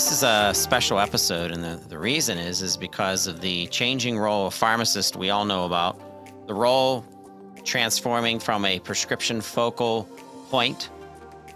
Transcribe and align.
This 0.00 0.12
is 0.12 0.22
a 0.22 0.50
special 0.54 0.98
episode, 0.98 1.50
and 1.50 1.62
the, 1.62 1.78
the 1.90 1.98
reason 1.98 2.38
is 2.38 2.62
is 2.62 2.74
because 2.74 3.26
of 3.26 3.42
the 3.42 3.66
changing 3.66 4.18
role 4.18 4.46
of 4.46 4.54
pharmacist 4.54 5.14
we 5.14 5.28
all 5.28 5.44
know 5.44 5.66
about. 5.66 6.00
The 6.46 6.54
role 6.54 7.04
transforming 7.64 8.38
from 8.38 8.64
a 8.64 8.78
prescription 8.78 9.42
focal 9.42 10.04
point 10.48 10.88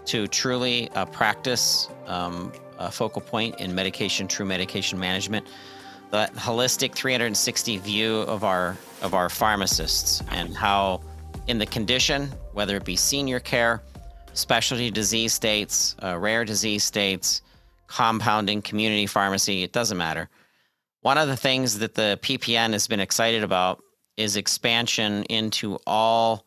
to 0.05 0.27
truly 0.27 0.91
a 0.93 1.07
practice 1.07 1.89
um, 2.05 2.53
a 2.77 2.91
focal 2.91 3.19
point 3.19 3.59
in 3.59 3.73
medication, 3.73 4.27
true 4.27 4.45
medication 4.45 4.99
management. 4.99 5.47
The 6.11 6.29
holistic 6.35 6.93
360 6.93 7.77
view 7.77 8.17
of 8.27 8.43
our 8.43 8.77
of 9.01 9.15
our 9.15 9.27
pharmacists 9.27 10.21
and 10.29 10.55
how, 10.55 11.01
in 11.47 11.57
the 11.57 11.65
condition, 11.65 12.29
whether 12.53 12.77
it 12.77 12.85
be 12.85 12.95
senior 12.95 13.39
care, 13.39 13.81
specialty 14.33 14.91
disease 14.91 15.33
states, 15.33 15.95
uh, 16.03 16.19
rare 16.19 16.45
disease 16.45 16.83
states 16.83 17.41
compounding, 17.87 18.61
community 18.61 19.05
pharmacy, 19.07 19.63
it 19.63 19.71
doesn't 19.71 19.97
matter. 19.97 20.29
One 21.01 21.17
of 21.17 21.27
the 21.27 21.37
things 21.37 21.79
that 21.79 21.93
the 21.93 22.19
PPN 22.21 22.73
has 22.73 22.87
been 22.87 22.99
excited 22.99 23.43
about 23.43 23.81
is 24.17 24.35
expansion 24.35 25.23
into 25.25 25.77
all 25.85 26.45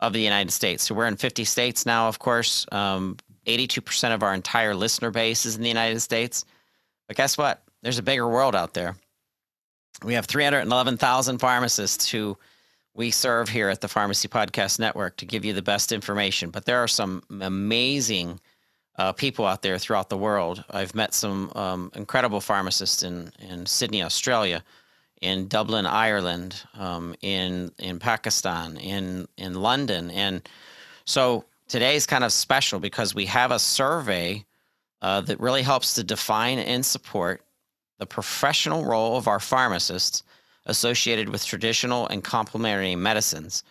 of 0.00 0.12
the 0.12 0.20
United 0.20 0.50
States. 0.50 0.82
So 0.84 0.94
we're 0.94 1.06
in 1.06 1.16
50 1.16 1.44
states 1.44 1.86
now, 1.86 2.08
of 2.08 2.18
course. 2.18 2.66
Um, 2.72 3.18
82% 3.46 4.14
of 4.14 4.22
our 4.22 4.34
entire 4.34 4.74
listener 4.74 5.10
base 5.10 5.46
is 5.46 5.56
in 5.56 5.62
the 5.62 5.68
United 5.68 6.00
States. 6.00 6.44
But 7.06 7.16
guess 7.16 7.36
what? 7.36 7.62
There's 7.82 7.98
a 7.98 8.02
bigger 8.02 8.28
world 8.28 8.54
out 8.54 8.74
there. 8.74 8.96
We 10.04 10.14
have 10.14 10.26
311,000 10.26 11.38
pharmacists 11.38 12.08
who 12.08 12.38
we 12.94 13.10
serve 13.10 13.48
here 13.48 13.68
at 13.68 13.80
the 13.80 13.88
Pharmacy 13.88 14.28
Podcast 14.28 14.78
Network 14.78 15.16
to 15.18 15.26
give 15.26 15.44
you 15.44 15.52
the 15.52 15.62
best 15.62 15.92
information. 15.92 16.50
But 16.50 16.64
there 16.64 16.78
are 16.78 16.88
some 16.88 17.22
amazing 17.40 18.40
uh, 18.96 19.12
people 19.12 19.46
out 19.46 19.62
there 19.62 19.78
throughout 19.78 20.08
the 20.08 20.16
world. 20.16 20.64
I've 20.70 20.94
met 20.94 21.14
some 21.14 21.50
um, 21.54 21.90
incredible 21.94 22.40
pharmacists 22.40 23.02
in, 23.02 23.32
in 23.38 23.66
Sydney, 23.66 24.02
Australia, 24.02 24.62
in 25.20 25.48
Dublin, 25.48 25.86
Ireland, 25.86 26.62
um, 26.74 27.14
in 27.20 27.72
in 27.78 27.98
Pakistan, 27.98 28.76
in 28.76 29.28
in 29.36 29.54
London, 29.54 30.10
and 30.10 30.48
so 31.04 31.44
today's 31.68 32.06
kind 32.06 32.24
of 32.24 32.32
special 32.32 32.80
because 32.80 33.14
we 33.14 33.26
have 33.26 33.50
a 33.50 33.58
survey 33.58 34.44
uh, 35.02 35.20
that 35.22 35.40
really 35.40 35.62
helps 35.62 35.94
to 35.94 36.04
define 36.04 36.58
and 36.58 36.84
support 36.84 37.42
the 37.98 38.06
professional 38.06 38.84
role 38.84 39.16
of 39.16 39.28
our 39.28 39.40
pharmacists 39.40 40.22
associated 40.66 41.28
with 41.28 41.44
traditional 41.44 42.06
and 42.08 42.24
complementary 42.24 42.96
medicines 42.96 43.62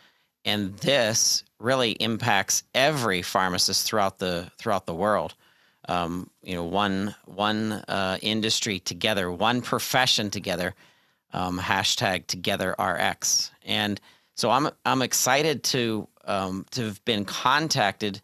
and 0.46 0.76
this 0.78 1.44
really 1.60 1.92
impacts 1.92 2.64
every 2.74 3.22
pharmacist 3.22 3.86
throughout 3.86 4.20
the 4.20 4.52
throughout 4.58 4.86
the 4.86 4.96
world. 4.96 5.36
Um, 5.88 6.30
you 6.44 6.56
know, 6.56 6.64
one 6.64 7.16
one 7.26 7.72
uh, 7.88 8.18
industry 8.22 8.80
together, 8.80 9.32
one 9.32 9.62
profession 9.62 10.30
together. 10.30 10.76
Um, 11.32 11.60
hashtag 11.60 12.26
Together 12.26 12.76
RX, 12.80 13.52
and 13.64 14.02
so 14.34 14.50
I'm 14.50 14.70
I'm 14.84 15.04
excited 15.04 15.64
to 15.66 16.08
um, 16.26 16.66
to 16.72 16.86
have 16.86 17.06
been 17.06 17.24
contacted 17.24 18.20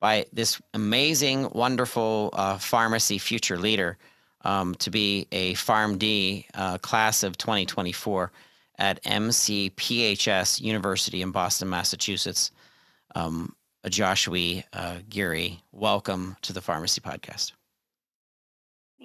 by 0.00 0.26
this 0.32 0.60
amazing, 0.74 1.50
wonderful 1.50 2.30
uh, 2.32 2.58
pharmacy 2.58 3.18
future 3.18 3.58
leader 3.58 3.96
um, 4.42 4.74
to 4.76 4.90
be 4.90 5.26
a 5.32 5.54
PharmD 5.54 6.46
uh, 6.54 6.78
class 6.78 7.22
of 7.22 7.36
2024 7.36 8.32
at 8.78 9.02
MCPHS 9.04 10.60
University 10.60 11.22
in 11.22 11.30
Boston, 11.30 11.68
Massachusetts. 11.68 12.50
Um, 13.14 13.54
Joshua 13.88 14.62
uh, 14.72 14.96
Geary, 15.08 15.62
welcome 15.72 16.36
to 16.42 16.52
the 16.52 16.60
Pharmacy 16.60 17.00
Podcast. 17.00 17.52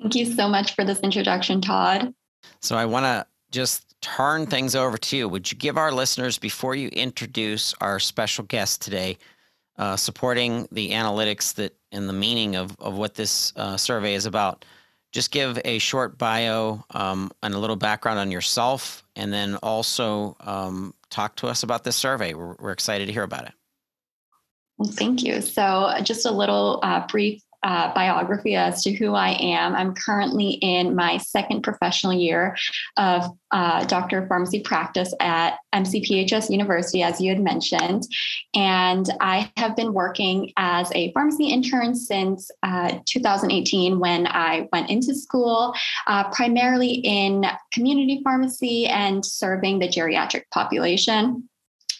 Thank 0.02 0.16
you 0.16 0.26
so 0.26 0.50
much 0.50 0.76
for 0.76 0.84
this 0.84 1.00
introduction, 1.00 1.62
Todd. 1.62 2.14
So 2.62 2.76
I 2.76 2.86
want 2.86 3.06
to 3.06 3.26
just 3.52 3.96
turn 4.02 4.46
things 4.46 4.76
over 4.76 4.98
to 4.98 5.18
you. 5.18 5.30
Would 5.30 5.52
you 5.52 5.58
give 5.58 5.78
our 5.78 5.92
listeners, 5.92 6.38
before 6.38 6.76
you 6.76 6.90
introduce 6.90 7.74
our 7.80 8.00
special 8.00 8.44
guest 8.46 8.82
today, 8.82 9.18
uh, 9.78 9.96
supporting 9.96 10.68
the 10.72 10.92
analytics 10.92 11.54
that 11.56 11.76
and 11.92 12.10
the 12.10 12.14
meaning 12.14 12.56
of, 12.56 12.76
of 12.80 12.96
what 12.96 13.14
this 13.14 13.54
uh, 13.56 13.78
survey 13.78 14.16
is 14.16 14.26
about, 14.26 14.66
just 15.14 15.32
give 15.32 15.60
a 15.64 15.78
short 15.78 16.18
bio 16.18 16.84
um, 16.92 17.32
and 17.42 17.54
a 17.54 17.60
little 17.60 17.76
background 17.76 18.20
on 18.20 18.32
yourself, 18.32 19.04
and 19.16 19.32
then 19.32 19.56
also 19.58 20.36
um, 20.42 20.94
talk 21.10 21.36
to 21.38 21.48
us 21.48 21.64
about 21.64 21.84
this 21.84 21.96
survey. 21.96 22.34
We're, 22.34 22.56
we're, 22.60 22.72
excited 22.72 23.06
to 23.06 23.14
hear 23.14 23.24
about 23.24 23.46
it. 23.46 23.54
Well, 24.78 24.92
thank 24.92 25.22
you. 25.22 25.42
So, 25.42 25.94
just 26.02 26.26
a 26.26 26.32
little 26.32 26.80
uh, 26.82 27.06
brief 27.08 27.44
uh, 27.64 27.94
biography 27.94 28.56
as 28.56 28.84
to 28.84 28.92
who 28.92 29.14
I 29.14 29.32
am. 29.40 29.76
I'm 29.76 29.94
currently 29.96 30.52
in 30.62 30.96
my 30.96 31.18
second 31.18 31.62
professional 31.62 32.14
year 32.14 32.56
of 32.98 33.26
uh, 33.52 33.86
doctor 33.86 34.24
of 34.24 34.28
pharmacy 34.28 34.60
practice 34.62 35.14
at 35.20 35.58
MCPHS 35.74 36.50
University, 36.50 37.04
as 37.04 37.22
you 37.22 37.30
had 37.30 37.40
mentioned. 37.40 38.04
And 38.54 39.10
I 39.22 39.52
have 39.58 39.76
been 39.76 39.94
working 39.94 40.52
as 40.58 40.92
a 40.94 41.12
pharmacy 41.14 41.46
intern 41.46 41.96
since 41.96 42.50
uh, 42.64 43.00
2018 43.06 44.00
when 44.00 44.28
I 44.28 44.68
went 44.74 44.90
into 44.90 45.16
school, 45.16 45.74
uh, 46.08 46.30
primarily 46.32 46.94
in 46.94 47.46
community 47.72 48.22
pharmacy 48.24 48.88
and 48.88 49.26
serving 49.26 49.80
the 49.80 49.88
geriatric 49.88 50.44
population. 50.52 51.48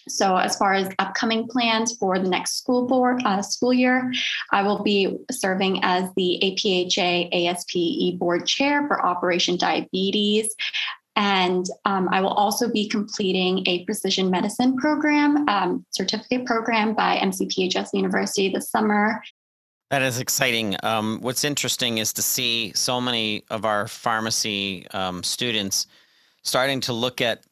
So, 0.08 0.36
as 0.38 0.56
far 0.58 0.74
as 0.74 0.90
upcoming 1.00 1.48
plans 1.48 1.96
for 1.98 2.20
the 2.20 2.30
next 2.30 2.58
school 2.58 2.88
board 2.88 3.22
uh, 3.26 3.42
school 3.42 3.74
year, 3.74 4.12
I 4.52 4.64
will 4.64 4.84
be 4.84 5.18
serving 5.32 5.80
as 5.84 6.10
the 6.16 6.40
APHA 6.44 7.48
ASPE 7.48 8.20
board 8.20 8.46
chair 8.46 8.88
for 8.88 9.06
Operation 9.06 9.58
Diabetes. 9.58 10.54
And 11.16 11.66
um, 11.86 12.10
I 12.12 12.22
will 12.22 12.34
also 12.34 12.72
be 12.72 12.90
completing 12.90 13.64
a 13.68 13.86
precision 13.86 14.32
medicine 14.32 14.76
program, 14.78 15.48
um, 15.48 15.86
certificate 15.92 16.46
program 16.46 16.96
by 16.96 17.18
MCPHS 17.18 17.90
University 17.94 18.50
this 18.50 18.72
summer. 18.72 19.22
That 19.92 20.02
is 20.02 20.20
exciting. 20.20 20.76
Um, 20.82 21.20
what's 21.22 21.44
interesting 21.44 22.00
is 22.00 22.14
to 22.14 22.24
see 22.24 22.74
so 22.74 23.00
many 23.00 23.44
of 23.52 23.64
our 23.64 23.88
pharmacy 23.88 24.88
um, 24.90 25.22
students 25.22 25.86
starting 26.42 26.82
to 26.82 26.94
look 26.94 27.22
at 27.22 27.44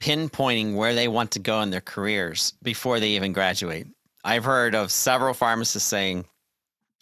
pinpointing 0.00 0.74
where 0.74 0.94
they 0.94 1.08
want 1.08 1.32
to 1.32 1.38
go 1.38 1.60
in 1.62 1.70
their 1.70 1.80
careers 1.80 2.52
before 2.62 3.00
they 3.00 3.10
even 3.10 3.32
graduate. 3.32 3.86
I've 4.24 4.44
heard 4.44 4.74
of 4.74 4.90
several 4.90 5.34
pharmacists 5.34 5.88
saying, 5.88 6.24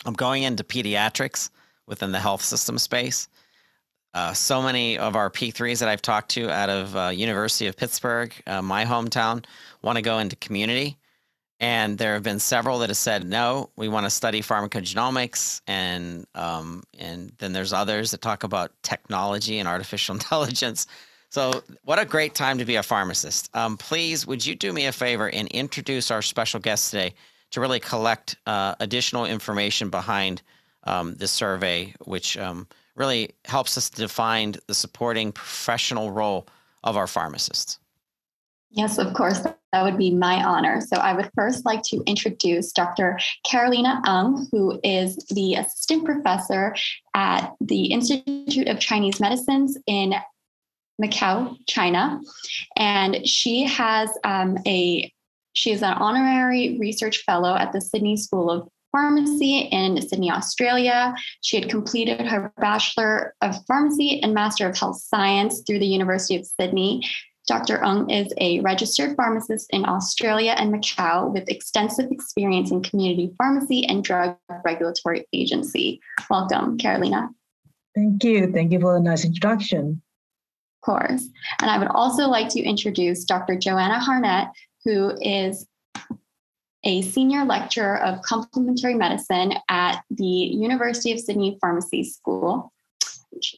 I'm 0.04 0.14
going 0.14 0.44
into 0.44 0.64
pediatrics 0.64 1.50
within 1.86 2.12
the 2.12 2.20
health 2.20 2.42
system 2.42 2.78
space. 2.78 3.28
Uh, 4.14 4.32
so 4.32 4.62
many 4.62 4.96
of 4.96 5.14
our 5.14 5.30
P3s 5.30 5.80
that 5.80 5.88
I've 5.88 6.00
talked 6.00 6.30
to 6.30 6.50
out 6.50 6.70
of 6.70 6.96
uh, 6.96 7.08
University 7.08 7.66
of 7.66 7.76
Pittsburgh, 7.76 8.32
uh, 8.46 8.62
my 8.62 8.84
hometown, 8.84 9.44
want 9.82 9.96
to 9.96 10.02
go 10.02 10.18
into 10.18 10.36
community. 10.36 10.96
And 11.60 11.98
there 11.98 12.14
have 12.14 12.22
been 12.22 12.38
several 12.38 12.78
that 12.80 12.90
have 12.90 12.96
said, 12.96 13.26
no, 13.26 13.70
we 13.76 13.88
want 13.88 14.04
to 14.04 14.10
study 14.10 14.40
pharmacogenomics. 14.40 15.62
And, 15.66 16.26
um, 16.34 16.82
and 16.98 17.32
then 17.38 17.52
there's 17.52 17.72
others 17.72 18.10
that 18.10 18.20
talk 18.20 18.42
about 18.42 18.72
technology 18.82 19.58
and 19.58 19.68
artificial 19.68 20.14
intelligence. 20.14 20.86
So, 21.36 21.62
what 21.84 21.98
a 21.98 22.06
great 22.06 22.34
time 22.34 22.56
to 22.56 22.64
be 22.64 22.76
a 22.76 22.82
pharmacist. 22.82 23.54
Um, 23.54 23.76
please, 23.76 24.26
would 24.26 24.46
you 24.46 24.54
do 24.54 24.72
me 24.72 24.86
a 24.86 24.92
favor 24.92 25.28
and 25.28 25.48
introduce 25.48 26.10
our 26.10 26.22
special 26.22 26.60
guest 26.60 26.90
today 26.90 27.12
to 27.50 27.60
really 27.60 27.78
collect 27.78 28.36
uh, 28.46 28.74
additional 28.80 29.26
information 29.26 29.90
behind 29.90 30.40
um, 30.84 31.12
this 31.16 31.30
survey, 31.30 31.92
which 32.06 32.38
um, 32.38 32.66
really 32.94 33.34
helps 33.44 33.76
us 33.76 33.90
to 33.90 34.00
define 34.00 34.54
the 34.66 34.72
supporting 34.72 35.30
professional 35.30 36.10
role 36.10 36.48
of 36.84 36.96
our 36.96 37.06
pharmacists? 37.06 37.80
Yes, 38.70 38.96
of 38.96 39.12
course. 39.12 39.40
That 39.40 39.82
would 39.82 39.98
be 39.98 40.12
my 40.12 40.42
honor. 40.42 40.80
So 40.80 40.96
I 40.96 41.12
would 41.12 41.28
first 41.34 41.66
like 41.66 41.82
to 41.90 42.02
introduce 42.06 42.72
Dr. 42.72 43.18
Carolina 43.44 44.00
Ung, 44.06 44.48
who 44.52 44.80
is 44.82 45.16
the 45.28 45.56
assistant 45.56 46.06
professor 46.06 46.74
at 47.12 47.52
the 47.60 47.92
Institute 47.92 48.68
of 48.68 48.80
Chinese 48.80 49.20
Medicines 49.20 49.76
in 49.86 50.14
Macau, 51.02 51.56
China, 51.66 52.20
and 52.76 53.26
she 53.26 53.64
has 53.64 54.10
um, 54.24 54.58
a 54.66 55.12
she 55.52 55.72
is 55.72 55.82
an 55.82 55.94
honorary 55.94 56.76
research 56.78 57.18
fellow 57.24 57.54
at 57.56 57.72
the 57.72 57.80
Sydney 57.80 58.16
School 58.16 58.50
of 58.50 58.68
Pharmacy 58.92 59.60
in 59.72 60.00
Sydney, 60.06 60.30
Australia. 60.30 61.14
She 61.40 61.58
had 61.58 61.70
completed 61.70 62.26
her 62.26 62.52
Bachelor 62.58 63.34
of 63.40 63.56
Pharmacy 63.66 64.22
and 64.22 64.34
Master 64.34 64.68
of 64.68 64.76
Health 64.76 65.00
Science 65.00 65.62
through 65.66 65.78
the 65.78 65.86
University 65.86 66.36
of 66.36 66.46
Sydney. 66.46 67.02
Dr. 67.46 67.82
Ung 67.84 68.10
is 68.10 68.32
a 68.38 68.60
registered 68.60 69.14
pharmacist 69.16 69.68
in 69.70 69.86
Australia 69.86 70.54
and 70.58 70.74
Macau 70.74 71.32
with 71.32 71.48
extensive 71.48 72.10
experience 72.10 72.70
in 72.70 72.82
community 72.82 73.32
pharmacy 73.38 73.86
and 73.86 74.02
drug 74.02 74.36
regulatory 74.64 75.26
agency. 75.32 76.00
Welcome, 76.28 76.76
Carolina. 76.76 77.30
Thank 77.94 78.24
you. 78.24 78.52
Thank 78.52 78.72
you 78.72 78.80
for 78.80 78.94
the 78.94 79.00
nice 79.00 79.24
introduction. 79.24 80.02
Course. 80.86 81.28
And 81.60 81.68
I 81.68 81.78
would 81.78 81.88
also 81.88 82.28
like 82.28 82.48
to 82.50 82.62
introduce 82.62 83.24
Dr. 83.24 83.56
Joanna 83.56 83.98
Harnett, 83.98 84.52
who 84.84 85.12
is 85.20 85.66
a 86.84 87.02
senior 87.02 87.44
lecturer 87.44 87.98
of 87.98 88.22
complementary 88.22 88.94
medicine 88.94 89.54
at 89.68 90.02
the 90.10 90.24
University 90.24 91.10
of 91.10 91.18
Sydney 91.18 91.58
Pharmacy 91.60 92.04
School. 92.04 92.72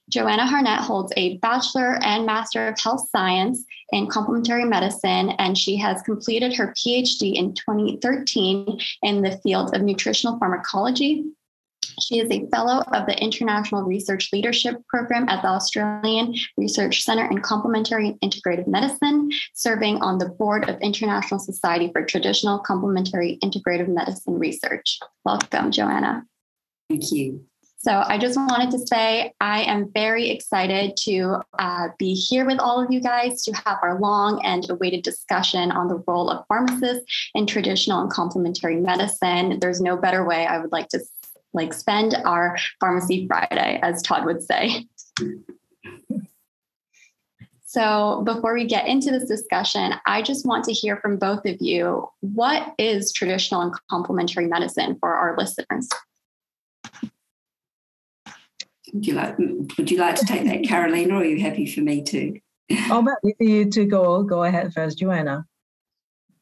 Joanna 0.08 0.46
Harnett 0.46 0.78
holds 0.78 1.12
a 1.18 1.36
Bachelor 1.36 1.98
and 2.02 2.24
Master 2.24 2.66
of 2.66 2.80
Health 2.80 3.06
Science 3.14 3.62
in 3.92 4.06
Complementary 4.06 4.64
Medicine, 4.64 5.30
and 5.38 5.56
she 5.56 5.76
has 5.76 6.00
completed 6.00 6.56
her 6.56 6.72
PhD 6.78 7.34
in 7.34 7.52
2013 7.52 8.78
in 9.02 9.20
the 9.20 9.38
field 9.42 9.76
of 9.76 9.82
nutritional 9.82 10.38
pharmacology 10.38 11.26
she 12.00 12.18
is 12.18 12.30
a 12.30 12.46
fellow 12.48 12.82
of 12.92 13.06
the 13.06 13.18
International 13.22 13.82
Research 13.82 14.30
Leadership 14.32 14.76
Program 14.88 15.28
at 15.28 15.42
the 15.42 15.48
Australian 15.48 16.34
Research 16.56 17.02
Centre 17.02 17.26
in 17.30 17.40
Complementary 17.40 18.08
and 18.08 18.20
Integrative 18.20 18.66
Medicine, 18.66 19.30
serving 19.54 20.00
on 20.02 20.18
the 20.18 20.28
board 20.28 20.68
of 20.68 20.80
International 20.80 21.40
Society 21.40 21.90
for 21.92 22.04
Traditional 22.04 22.58
Complementary 22.58 23.38
Integrative 23.42 23.88
Medicine 23.88 24.38
Research. 24.38 24.98
Welcome, 25.24 25.70
Joanna. 25.70 26.24
Thank 26.88 27.12
you. 27.12 27.44
So, 27.80 28.02
I 28.04 28.18
just 28.18 28.36
wanted 28.36 28.72
to 28.72 28.86
say 28.88 29.32
I 29.40 29.62
am 29.62 29.92
very 29.94 30.30
excited 30.30 30.96
to 31.04 31.42
uh, 31.60 31.88
be 31.96 32.12
here 32.12 32.44
with 32.44 32.58
all 32.58 32.82
of 32.82 32.90
you 32.90 33.00
guys 33.00 33.42
to 33.44 33.52
have 33.52 33.78
our 33.82 34.00
long 34.00 34.44
and 34.44 34.68
awaited 34.68 35.04
discussion 35.04 35.70
on 35.70 35.86
the 35.86 36.02
role 36.08 36.28
of 36.28 36.44
pharmacists 36.48 37.30
in 37.36 37.46
traditional 37.46 38.00
and 38.00 38.10
complementary 38.10 38.80
medicine. 38.80 39.60
There's 39.60 39.80
no 39.80 39.96
better 39.96 40.24
way 40.26 40.44
I 40.44 40.58
would 40.58 40.72
like 40.72 40.88
to 40.88 41.00
like 41.58 41.74
spend 41.74 42.14
our 42.24 42.56
pharmacy 42.80 43.26
Friday, 43.26 43.78
as 43.82 44.00
Todd 44.00 44.24
would 44.24 44.42
say. 44.42 44.86
So, 47.66 48.22
before 48.24 48.54
we 48.54 48.64
get 48.64 48.86
into 48.86 49.10
this 49.10 49.28
discussion, 49.28 49.92
I 50.06 50.22
just 50.22 50.46
want 50.46 50.64
to 50.64 50.72
hear 50.72 50.96
from 50.96 51.18
both 51.18 51.44
of 51.44 51.58
you 51.60 52.08
what 52.20 52.74
is 52.78 53.12
traditional 53.12 53.60
and 53.60 53.74
complementary 53.90 54.46
medicine 54.46 54.96
for 54.98 55.12
our 55.12 55.36
listeners? 55.36 55.86
Would 58.94 59.06
you 59.06 59.12
like 59.12 59.36
Would 59.38 59.90
you 59.90 59.98
like 59.98 60.14
to 60.14 60.24
take 60.24 60.44
that, 60.44 60.64
Carolina, 60.64 61.16
or 61.16 61.18
are 61.18 61.24
you 61.26 61.42
happy 61.42 61.66
for 61.66 61.80
me 61.80 62.02
to? 62.04 62.40
Oh, 62.90 63.02
but 63.02 63.16
you 63.38 63.68
to 63.70 63.84
go 63.84 64.22
go 64.22 64.44
ahead 64.44 64.72
first, 64.72 64.98
Joanna. 64.98 65.44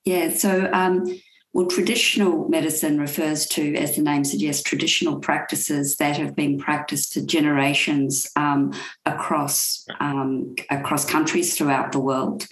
Yeah. 0.05 0.33
So, 0.33 0.71
um, 0.73 1.07
well, 1.57 1.65
traditional 1.65 2.47
medicine 2.51 3.01
refers 3.01 3.47
to, 3.47 3.75
as 3.77 3.97
the 3.97 4.03
name 4.03 4.25
suggests, 4.25 4.63
traditional 4.63 5.19
practices 5.21 5.97
that 5.97 6.19
have 6.19 6.37
been 6.37 6.59
practiced 6.59 7.15
for 7.15 7.21
generations 7.23 8.31
um, 8.37 8.75
across 9.07 9.87
um, 9.99 10.55
across 10.69 11.07
countries 11.07 11.57
throughout 11.57 11.93
the 11.93 11.99
world. 11.99 12.47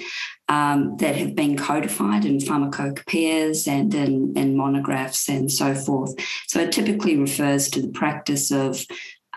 Um, 0.48 0.96
that 0.98 1.16
have 1.16 1.34
been 1.34 1.56
codified 1.56 2.24
in 2.24 2.38
pharmacopoeias 2.38 3.66
and 3.66 3.94
in, 3.94 4.34
in, 4.36 4.56
monographs 4.58 5.26
and 5.28 5.50
so 5.50 5.74
forth. 5.74 6.14
So 6.48 6.60
it 6.60 6.70
typically 6.70 7.16
refers 7.16 7.70
to 7.70 7.80
the 7.80 7.88
practice 7.88 8.50
of 8.50 8.84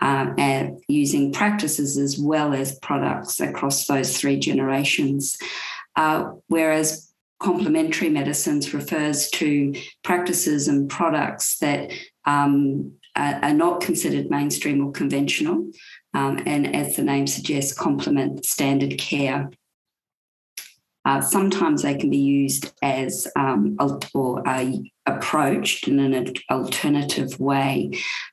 uh, 0.02 0.66
using 0.86 1.32
practices 1.32 1.96
as 1.96 2.18
well 2.18 2.52
as 2.52 2.78
products 2.80 3.40
across 3.40 3.86
those 3.86 4.18
three 4.18 4.38
generations. 4.38 5.38
Uh, 5.96 6.32
whereas 6.46 7.07
complementary 7.40 8.08
medicines 8.08 8.74
refers 8.74 9.30
to 9.30 9.74
practices 10.02 10.68
and 10.68 10.90
products 10.90 11.58
that 11.58 11.92
um, 12.24 12.92
are, 13.16 13.38
are, 13.42 13.54
not 13.54 13.80
considered 13.80 14.30
mainstream 14.30 14.84
or 14.84 14.92
conventional, 14.92 15.70
um, 16.14 16.42
and 16.46 16.74
as 16.74 16.96
the 16.96 17.02
name 17.02 17.26
suggests, 17.26 17.72
complement 17.72 18.44
standard 18.44 18.98
care. 18.98 19.50
Uh, 21.04 21.20
sometimes 21.20 21.82
they 21.82 21.94
can 21.94 22.10
be 22.10 22.18
used 22.18 22.72
as 22.82 23.26
um, 23.34 23.76
or 24.12 24.46
uh, 24.46 24.72
approached 25.06 25.88
in 25.88 25.98
an 26.00 26.34
alternative 26.50 27.40
way, 27.40 27.90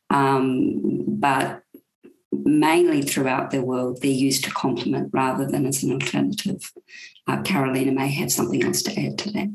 um, 0.09 1.03
but 1.07 1.61
mainly 2.31 3.01
throughout 3.01 3.51
the 3.51 3.61
world, 3.61 3.99
they're 4.01 4.11
used 4.11 4.43
to 4.43 4.51
complement 4.51 5.09
rather 5.13 5.45
than 5.45 5.65
as 5.65 5.83
an 5.83 5.93
alternative. 5.93 6.71
Uh, 7.27 7.41
Carolina 7.41 7.91
may 7.91 8.09
have 8.09 8.31
something 8.31 8.63
else 8.63 8.81
to 8.83 8.99
add 8.99 9.17
to 9.19 9.31
that. 9.31 9.49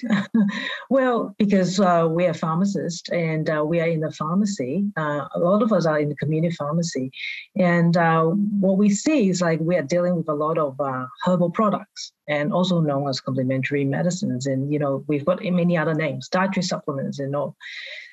well, 0.90 1.34
because 1.38 1.78
uh, 1.80 2.06
we 2.10 2.26
are 2.26 2.34
pharmacists 2.34 3.08
and 3.10 3.48
uh, 3.48 3.64
we 3.64 3.80
are 3.80 3.86
in 3.86 4.00
the 4.00 4.10
pharmacy, 4.10 4.84
uh, 4.96 5.26
a 5.34 5.38
lot 5.38 5.62
of 5.62 5.72
us 5.72 5.86
are 5.86 5.98
in 5.98 6.08
the 6.08 6.16
community 6.16 6.54
pharmacy. 6.54 7.10
And 7.56 7.96
uh, 7.96 8.24
what 8.24 8.78
we 8.78 8.90
see 8.90 9.28
is 9.28 9.40
like 9.40 9.60
we 9.60 9.76
are 9.76 9.82
dealing 9.82 10.16
with 10.16 10.28
a 10.28 10.34
lot 10.34 10.58
of 10.58 10.80
uh, 10.80 11.06
herbal 11.24 11.50
products 11.50 12.12
and 12.28 12.52
also 12.52 12.80
known 12.80 13.08
as 13.08 13.20
complementary 13.20 13.84
medicines. 13.84 14.46
And, 14.46 14.72
you 14.72 14.78
know, 14.78 15.04
we've 15.06 15.24
got 15.24 15.42
many 15.42 15.76
other 15.76 15.94
names, 15.94 16.28
dietary 16.28 16.64
supplements 16.64 17.18
and 17.18 17.34
all. 17.34 17.56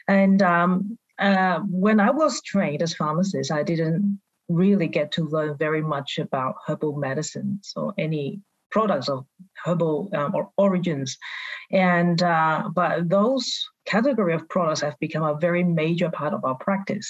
And 0.08 0.42
um, 0.42 0.98
when 1.18 2.00
I 2.00 2.12
was 2.12 2.42
trained 2.42 2.82
as 2.82 2.94
pharmacist, 2.94 3.52
I 3.52 3.64
didn't 3.64 4.20
really 4.50 4.88
get 4.88 5.12
to 5.14 5.24
learn 5.24 5.58
very 5.58 5.82
much 5.82 6.20
about 6.20 6.56
herbal 6.68 6.98
medicines 6.98 7.74
or 7.76 7.94
any 7.98 8.42
products 8.74 9.08
of 9.08 9.26
herbal 9.64 10.10
um, 10.14 10.36
or 10.36 10.50
origins. 10.58 11.18
And 11.72 12.22
uh, 12.22 12.70
but 12.74 13.08
those 13.08 13.46
category 13.86 14.34
of 14.34 14.50
products 14.50 14.82
have 14.82 15.00
become 15.00 15.24
a 15.24 15.40
very 15.40 15.64
major 15.64 16.10
part 16.10 16.34
of 16.34 16.44
our 16.44 16.56
practice. 16.56 17.10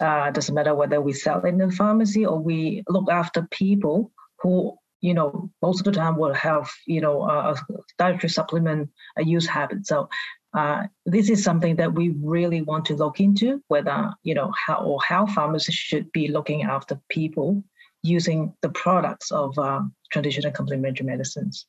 Uh, 0.00 0.30
doesn't 0.30 0.54
matter 0.54 0.74
whether 0.74 1.00
we 1.00 1.12
sell 1.12 1.44
in 1.44 1.58
the 1.58 1.70
pharmacy 1.70 2.24
or 2.24 2.38
we 2.38 2.82
look 2.88 3.10
after 3.10 3.46
people 3.50 4.12
who 4.40 4.76
you 5.00 5.14
know 5.14 5.50
most 5.62 5.80
of 5.80 5.84
the 5.84 5.98
time 6.00 6.16
will 6.16 6.34
have 6.34 6.70
you 6.86 7.00
know 7.00 7.22
a, 7.22 7.56
dietary 7.98 8.28
supplement 8.28 8.90
use 9.18 9.46
habit 9.46 9.86
so 9.86 10.08
uh, 10.54 10.82
this 11.04 11.30
is 11.30 11.44
something 11.44 11.76
that 11.76 11.92
we 11.94 12.14
really 12.22 12.62
want 12.62 12.84
to 12.84 12.96
look 12.96 13.20
into 13.20 13.62
whether 13.68 14.12
you 14.22 14.34
know 14.34 14.52
how 14.66 14.78
or 14.84 14.98
how 15.06 15.26
pharmacists 15.26 15.80
should 15.80 16.10
be 16.12 16.28
looking 16.28 16.62
after 16.62 17.00
people 17.08 17.62
using 18.02 18.54
the 18.62 18.68
products 18.70 19.30
of 19.30 19.58
um, 19.58 19.94
traditional 20.10 20.52
complementary 20.52 21.06
medicines. 21.06 21.66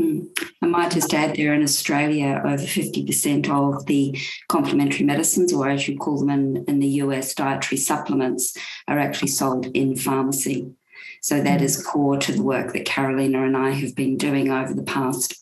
Mm. 0.00 0.26
I 0.60 0.66
might 0.66 0.90
just 0.90 1.14
add 1.14 1.36
there 1.36 1.54
in 1.54 1.62
Australia, 1.62 2.42
over 2.44 2.62
50% 2.62 3.48
of 3.48 3.86
the 3.86 4.18
complementary 4.48 5.06
medicines, 5.06 5.52
or 5.52 5.68
as 5.68 5.86
you 5.86 5.96
call 5.96 6.18
them 6.18 6.30
in, 6.30 6.64
in 6.66 6.80
the 6.80 6.88
US, 6.88 7.34
dietary 7.34 7.78
supplements, 7.78 8.56
are 8.88 8.98
actually 8.98 9.28
sold 9.28 9.66
in 9.66 9.96
pharmacy. 9.96 10.72
So 11.22 11.40
that 11.40 11.60
hmm. 11.60 11.82
core 11.82 12.18
to 12.18 12.32
the 12.32 12.42
work 12.42 12.72
that 12.72 12.86
Carolina 12.86 13.44
and 13.44 13.56
I 13.56 13.70
have 13.70 13.94
been 13.94 14.16
doing 14.16 14.50
over 14.50 14.74
the 14.74 14.82
past 14.82 15.36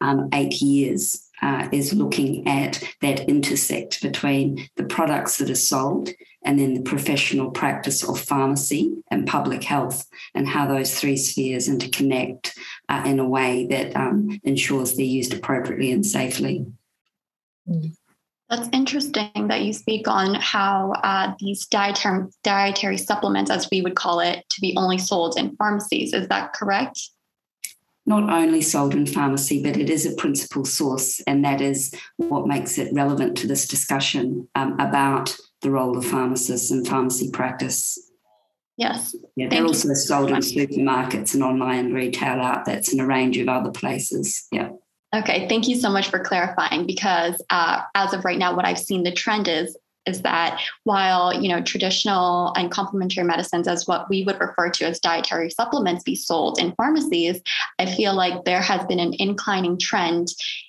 um, 0.00 0.28
eight 0.32 0.60
years 0.60 1.27
uh, 1.42 1.68
is 1.72 1.92
looking 1.92 2.46
at 2.46 2.82
that 3.00 3.28
intersect 3.28 4.02
between 4.02 4.68
the 4.76 4.84
products 4.84 5.38
that 5.38 5.50
are 5.50 5.54
sold 5.54 6.10
and 6.44 6.58
then 6.58 6.74
the 6.74 6.82
professional 6.82 7.50
practice 7.50 8.02
of 8.08 8.18
pharmacy 8.18 8.94
and 9.10 9.26
public 9.26 9.64
health 9.64 10.08
and 10.34 10.48
how 10.48 10.66
those 10.66 10.98
three 10.98 11.16
spheres 11.16 11.68
interconnect 11.68 12.52
uh, 12.88 13.02
in 13.04 13.18
a 13.18 13.28
way 13.28 13.66
that 13.66 13.94
um, 13.96 14.40
ensures 14.44 14.96
they're 14.96 15.04
used 15.04 15.34
appropriately 15.34 15.90
and 15.90 16.06
safely. 16.06 16.66
That's 18.48 18.68
interesting 18.72 19.48
that 19.48 19.62
you 19.62 19.74
speak 19.74 20.08
on 20.08 20.34
how 20.34 20.92
uh, 21.04 21.34
these 21.38 21.66
dietary, 21.66 22.28
dietary 22.42 22.96
supplements, 22.96 23.50
as 23.50 23.68
we 23.70 23.82
would 23.82 23.94
call 23.94 24.20
it, 24.20 24.42
to 24.48 24.60
be 24.62 24.74
only 24.76 24.96
sold 24.96 25.38
in 25.38 25.54
pharmacies. 25.56 26.14
Is 26.14 26.28
that 26.28 26.54
correct? 26.54 26.98
Not 28.08 28.30
only 28.30 28.62
sold 28.62 28.94
in 28.94 29.06
pharmacy, 29.06 29.62
but 29.62 29.76
it 29.76 29.90
is 29.90 30.06
a 30.06 30.14
principal 30.14 30.64
source, 30.64 31.20
and 31.26 31.44
that 31.44 31.60
is 31.60 31.94
what 32.16 32.46
makes 32.46 32.78
it 32.78 32.92
relevant 32.94 33.36
to 33.38 33.46
this 33.46 33.68
discussion 33.68 34.48
um, 34.54 34.72
about 34.80 35.36
the 35.60 35.70
role 35.70 35.96
of 35.96 36.06
pharmacists 36.06 36.70
and 36.70 36.88
pharmacy 36.88 37.30
practice. 37.30 37.98
Yes. 38.78 39.14
Yeah, 39.36 39.48
they're 39.48 39.66
also 39.66 39.92
sold 39.92 40.30
in 40.30 40.36
supermarkets 40.36 41.34
and 41.34 41.42
online 41.42 41.92
retail 41.92 42.40
outlets 42.40 42.92
and 42.92 43.00
a 43.00 43.06
range 43.06 43.36
of 43.36 43.48
other 43.48 43.72
places. 43.72 44.46
Yeah. 44.50 44.70
Okay, 45.14 45.48
thank 45.48 45.68
you 45.68 45.76
so 45.76 45.90
much 45.90 46.08
for 46.08 46.20
clarifying 46.20 46.86
because 46.86 47.42
uh, 47.50 47.82
as 47.94 48.14
of 48.14 48.24
right 48.24 48.38
now, 48.38 48.54
what 48.54 48.64
I've 48.64 48.78
seen 48.78 49.02
the 49.02 49.12
trend 49.12 49.48
is 49.48 49.76
is 50.08 50.22
that 50.22 50.60
while 50.84 51.32
you 51.40 51.48
know 51.48 51.60
traditional 51.60 52.52
and 52.56 52.70
complementary 52.70 53.24
medicines 53.24 53.68
as 53.68 53.86
what 53.86 54.08
we 54.08 54.24
would 54.24 54.40
refer 54.40 54.70
to 54.70 54.84
as 54.84 54.98
dietary 54.98 55.50
supplements 55.50 56.02
be 56.02 56.14
sold 56.14 56.58
in 56.58 56.72
pharmacies 56.72 57.40
i 57.78 57.86
feel 57.86 58.14
like 58.14 58.44
there 58.44 58.62
has 58.62 58.84
been 58.86 59.00
an 59.00 59.14
inclining 59.18 59.78
trend 59.78 60.28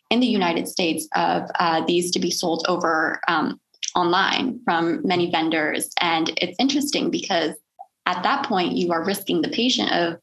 in 0.09 0.19
the 0.19 0.27
united 0.27 0.67
states 0.67 1.07
of 1.15 1.43
uh, 1.59 1.83
these 1.85 2.11
to 2.11 2.19
be 2.19 2.31
sold 2.31 2.65
over 2.67 3.19
um, 3.27 3.59
online 3.95 4.59
from 4.63 5.05
many 5.05 5.31
vendors. 5.31 5.91
And 5.99 6.31
it's 6.37 6.55
interesting 6.59 7.09
because 7.09 7.55
at 8.05 8.23
that 8.23 8.45
point 8.45 8.75
you 8.75 8.91
are 8.91 9.05
risking 9.05 9.41
the 9.41 9.49
patient 9.49 9.91
of 9.91 10.17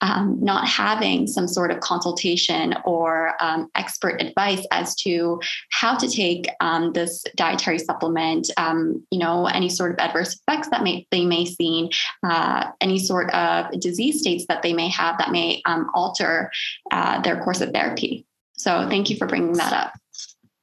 um, 0.00 0.38
not 0.40 0.66
having 0.66 1.26
some 1.26 1.48
sort 1.48 1.70
of 1.70 1.80
consultation 1.80 2.74
or 2.84 3.34
um, 3.42 3.68
expert 3.74 4.20
advice 4.20 4.64
as 4.70 4.94
to 4.96 5.40
how 5.70 5.96
to 5.96 6.08
take 6.08 6.48
um, 6.60 6.92
this 6.92 7.24
dietary 7.36 7.78
supplement 7.78 8.50
um, 8.56 9.04
you 9.10 9.18
know 9.18 9.46
any 9.46 9.68
sort 9.68 9.92
of 9.92 9.98
adverse 9.98 10.38
effects 10.40 10.68
that 10.70 10.82
may 10.82 11.06
they 11.10 11.24
may 11.24 11.44
see 11.44 11.90
uh, 12.22 12.66
any 12.80 12.98
sort 12.98 13.30
of 13.32 13.70
disease 13.80 14.20
states 14.20 14.44
that 14.48 14.62
they 14.62 14.72
may 14.72 14.88
have 14.88 15.18
that 15.18 15.30
may 15.30 15.60
um, 15.64 15.90
alter 15.94 16.50
uh, 16.90 17.20
their 17.22 17.42
course 17.42 17.60
of 17.60 17.70
therapy. 17.70 18.24
So 18.56 18.88
thank 18.88 19.08
you 19.08 19.16
for 19.16 19.26
bringing 19.26 19.52
that 19.54 19.72
up 19.72 19.92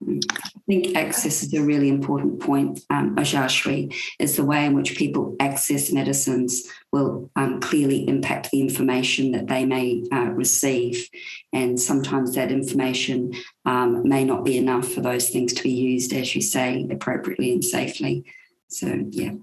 I 0.07 0.59
think 0.67 0.95
access 0.95 1.43
is 1.43 1.53
a 1.53 1.62
really 1.62 1.89
important 1.89 2.39
point, 2.39 2.81
um, 2.89 3.15
Ojaswi, 3.15 3.95
is 4.19 4.35
the 4.35 4.45
way 4.45 4.65
in 4.65 4.74
which 4.74 4.97
people 4.97 5.35
access 5.39 5.91
medicines 5.91 6.67
will 6.91 7.29
um, 7.35 7.59
clearly 7.59 8.07
impact 8.07 8.51
the 8.51 8.62
information 8.62 9.31
that 9.31 9.47
they 9.47 9.65
may 9.65 10.03
uh, 10.12 10.31
receive. 10.31 11.09
And 11.53 11.79
sometimes 11.79 12.35
that 12.35 12.51
information 12.51 13.33
um, 13.65 14.07
may 14.07 14.24
not 14.24 14.45
be 14.45 14.57
enough 14.57 14.88
for 14.88 15.01
those 15.01 15.29
things 15.29 15.53
to 15.53 15.63
be 15.63 15.71
used, 15.71 16.13
as 16.13 16.35
you 16.35 16.41
say, 16.41 16.88
appropriately 16.89 17.51
and 17.51 17.63
safely. 17.63 18.25
So, 18.67 19.05
yeah. 19.09 19.33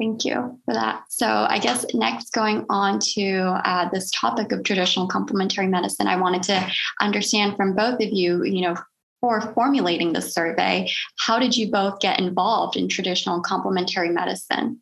Thank 0.00 0.24
you 0.24 0.58
for 0.64 0.72
that. 0.72 1.02
So, 1.10 1.26
I 1.26 1.58
guess 1.58 1.84
next, 1.92 2.32
going 2.32 2.64
on 2.70 3.00
to 3.16 3.60
uh, 3.66 3.90
this 3.90 4.10
topic 4.12 4.50
of 4.50 4.64
traditional 4.64 5.06
complementary 5.06 5.66
medicine, 5.66 6.06
I 6.06 6.16
wanted 6.16 6.42
to 6.44 6.72
understand 7.02 7.54
from 7.54 7.74
both 7.74 8.00
of 8.00 8.08
you, 8.10 8.42
you 8.44 8.62
know, 8.62 8.76
for 9.20 9.52
formulating 9.52 10.14
this 10.14 10.32
survey, 10.32 10.90
how 11.18 11.38
did 11.38 11.54
you 11.54 11.70
both 11.70 12.00
get 12.00 12.18
involved 12.18 12.78
in 12.78 12.88
traditional 12.88 13.42
complementary 13.42 14.08
medicine? 14.08 14.80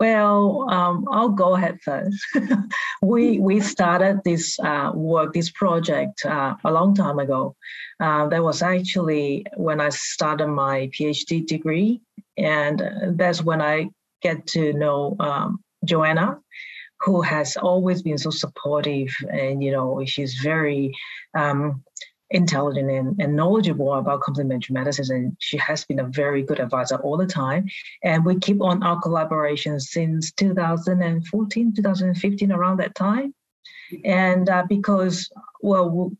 Well, 0.00 0.68
um, 0.68 1.06
I'll 1.10 1.28
go 1.28 1.54
ahead 1.54 1.78
first. 1.82 2.18
we 3.02 3.38
we 3.38 3.60
started 3.60 4.20
this 4.24 4.58
uh, 4.58 4.90
work, 4.94 5.32
this 5.32 5.50
project, 5.50 6.26
uh, 6.26 6.56
a 6.64 6.72
long 6.72 6.92
time 6.92 7.20
ago. 7.20 7.54
Uh, 8.00 8.26
that 8.28 8.42
was 8.42 8.62
actually 8.62 9.46
when 9.56 9.80
I 9.80 9.90
started 9.90 10.48
my 10.48 10.90
PhD 10.92 11.46
degree, 11.46 12.02
and 12.36 13.18
that's 13.18 13.42
when 13.42 13.60
I 13.60 13.90
get 14.22 14.46
to 14.48 14.72
know 14.72 15.16
um, 15.20 15.62
Joanna, 15.84 16.38
who 17.00 17.22
has 17.22 17.56
always 17.56 18.02
been 18.02 18.18
so 18.18 18.30
supportive, 18.30 19.08
and 19.30 19.62
you 19.62 19.72
know 19.72 20.04
she's 20.04 20.34
very 20.34 20.92
um, 21.34 21.82
intelligent 22.30 22.90
and, 22.90 23.20
and 23.20 23.36
knowledgeable 23.36 23.92
about 23.94 24.20
complementary 24.20 24.74
medicine. 24.74 25.14
and 25.14 25.36
she 25.38 25.56
has 25.58 25.84
been 25.84 26.00
a 26.00 26.04
very 26.04 26.42
good 26.42 26.58
advisor 26.58 26.96
all 26.96 27.16
the 27.16 27.26
time 27.26 27.66
and 28.02 28.24
we 28.24 28.36
keep 28.36 28.60
on 28.60 28.82
our 28.82 29.00
collaboration 29.00 29.78
since 29.78 30.32
2014 30.32 31.72
2015 31.74 32.52
around 32.52 32.78
that 32.78 32.94
time 32.96 33.32
and 34.04 34.48
uh, 34.48 34.64
because 34.68 35.30
well 35.62 36.12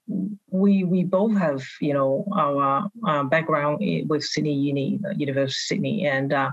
we 0.51 0.85
we 0.85 1.05
both 1.05 1.37
have 1.37 1.65
you 1.81 1.95
know 1.95 2.27
our 2.35 2.89
uh, 3.07 3.25
background 3.25 3.79
with 4.09 4.23
Sydney 4.25 4.55
Uni 4.55 5.01
University 5.17 5.41
of 5.41 5.53
Sydney. 5.53 6.07
And 6.07 6.33
uh, 6.33 6.51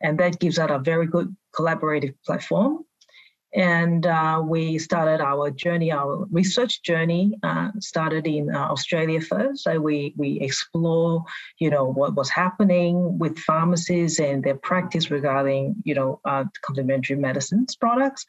and 0.00 0.18
that 0.18 0.38
gives 0.38 0.58
us 0.58 0.70
a 0.70 0.78
very 0.78 1.06
good 1.06 1.34
collaborative 1.52 2.14
platform 2.24 2.84
and 3.52 4.06
uh, 4.06 4.42
we 4.44 4.78
started 4.78 5.20
our 5.20 5.50
journey, 5.50 5.90
our 5.90 6.26
research 6.30 6.82
journey 6.82 7.36
uh, 7.42 7.70
started 7.80 8.26
in 8.26 8.54
uh, 8.54 8.58
Australia 8.58 9.20
first. 9.20 9.64
So 9.64 9.80
we 9.80 10.14
we 10.16 10.40
explore, 10.40 11.24
you 11.58 11.70
know, 11.70 11.84
what 11.84 12.14
was 12.14 12.30
happening 12.30 13.18
with 13.18 13.38
pharmacies 13.38 14.20
and 14.20 14.42
their 14.44 14.54
practice 14.54 15.10
regarding, 15.10 15.76
you 15.84 15.94
know, 15.94 16.20
uh, 16.24 16.44
complementary 16.62 17.16
medicines 17.16 17.74
products. 17.74 18.24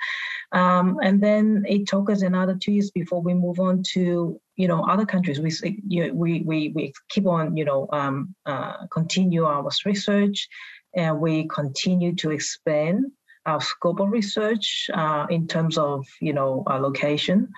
Um, 0.54 0.98
and 1.04 1.22
then 1.22 1.66
it 1.68 1.88
took 1.88 2.10
us 2.10 2.24
another 2.24 2.56
two 2.56 2.72
years 2.72 2.90
before 2.90 3.22
we 3.22 3.36
move 3.36 3.60
on 3.60 3.84
to, 3.94 4.42
you 4.56 4.68
know, 4.68 4.84
other 4.86 5.06
countries. 5.06 5.40
We 5.40 5.52
we 6.14 6.42
we 6.42 6.72
we 6.76 6.94
keep 7.10 7.28
on, 7.28 7.56
you 7.56 7.66
know, 7.66 7.88
um, 7.94 8.34
uh, 8.48 8.88
continue 8.88 9.46
our 9.46 9.70
research, 9.86 10.50
and 10.96 11.20
we 11.20 11.48
continue 11.48 12.16
to 12.16 12.32
expand 12.32 13.06
our 13.46 13.62
scope 13.62 14.00
of 14.00 14.12
research 14.12 14.90
uh, 14.94 15.26
in 15.30 15.48
terms 15.48 15.78
of 15.78 16.08
you 16.20 16.34
know 16.34 16.64
our 16.68 16.80
location 16.80 17.50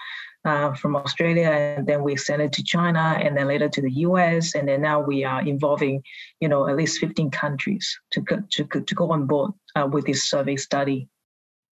uh, 0.46 0.74
from 0.74 0.96
Australia, 0.96 1.50
and 1.50 1.88
then 1.88 2.04
we 2.04 2.16
it 2.16 2.54
to 2.54 2.64
China, 2.64 3.18
and 3.22 3.38
then 3.38 3.48
later 3.48 3.70
to 3.70 3.82
the 3.82 3.92
U.S., 4.08 4.56
and 4.56 4.68
then 4.68 4.82
now 4.82 5.00
we 5.00 5.24
are 5.24 5.42
involving 5.42 6.04
you 6.40 6.48
know 6.48 6.68
at 6.68 6.76
least 6.76 7.00
15 7.00 7.32
countries 7.32 8.00
to 8.12 8.22
go, 8.22 8.44
to 8.52 8.64
to 8.66 8.96
go 8.96 9.12
on 9.12 9.26
board 9.26 9.52
uh, 9.76 9.88
with 9.92 10.06
this 10.06 10.30
survey 10.30 10.56
study, 10.56 11.08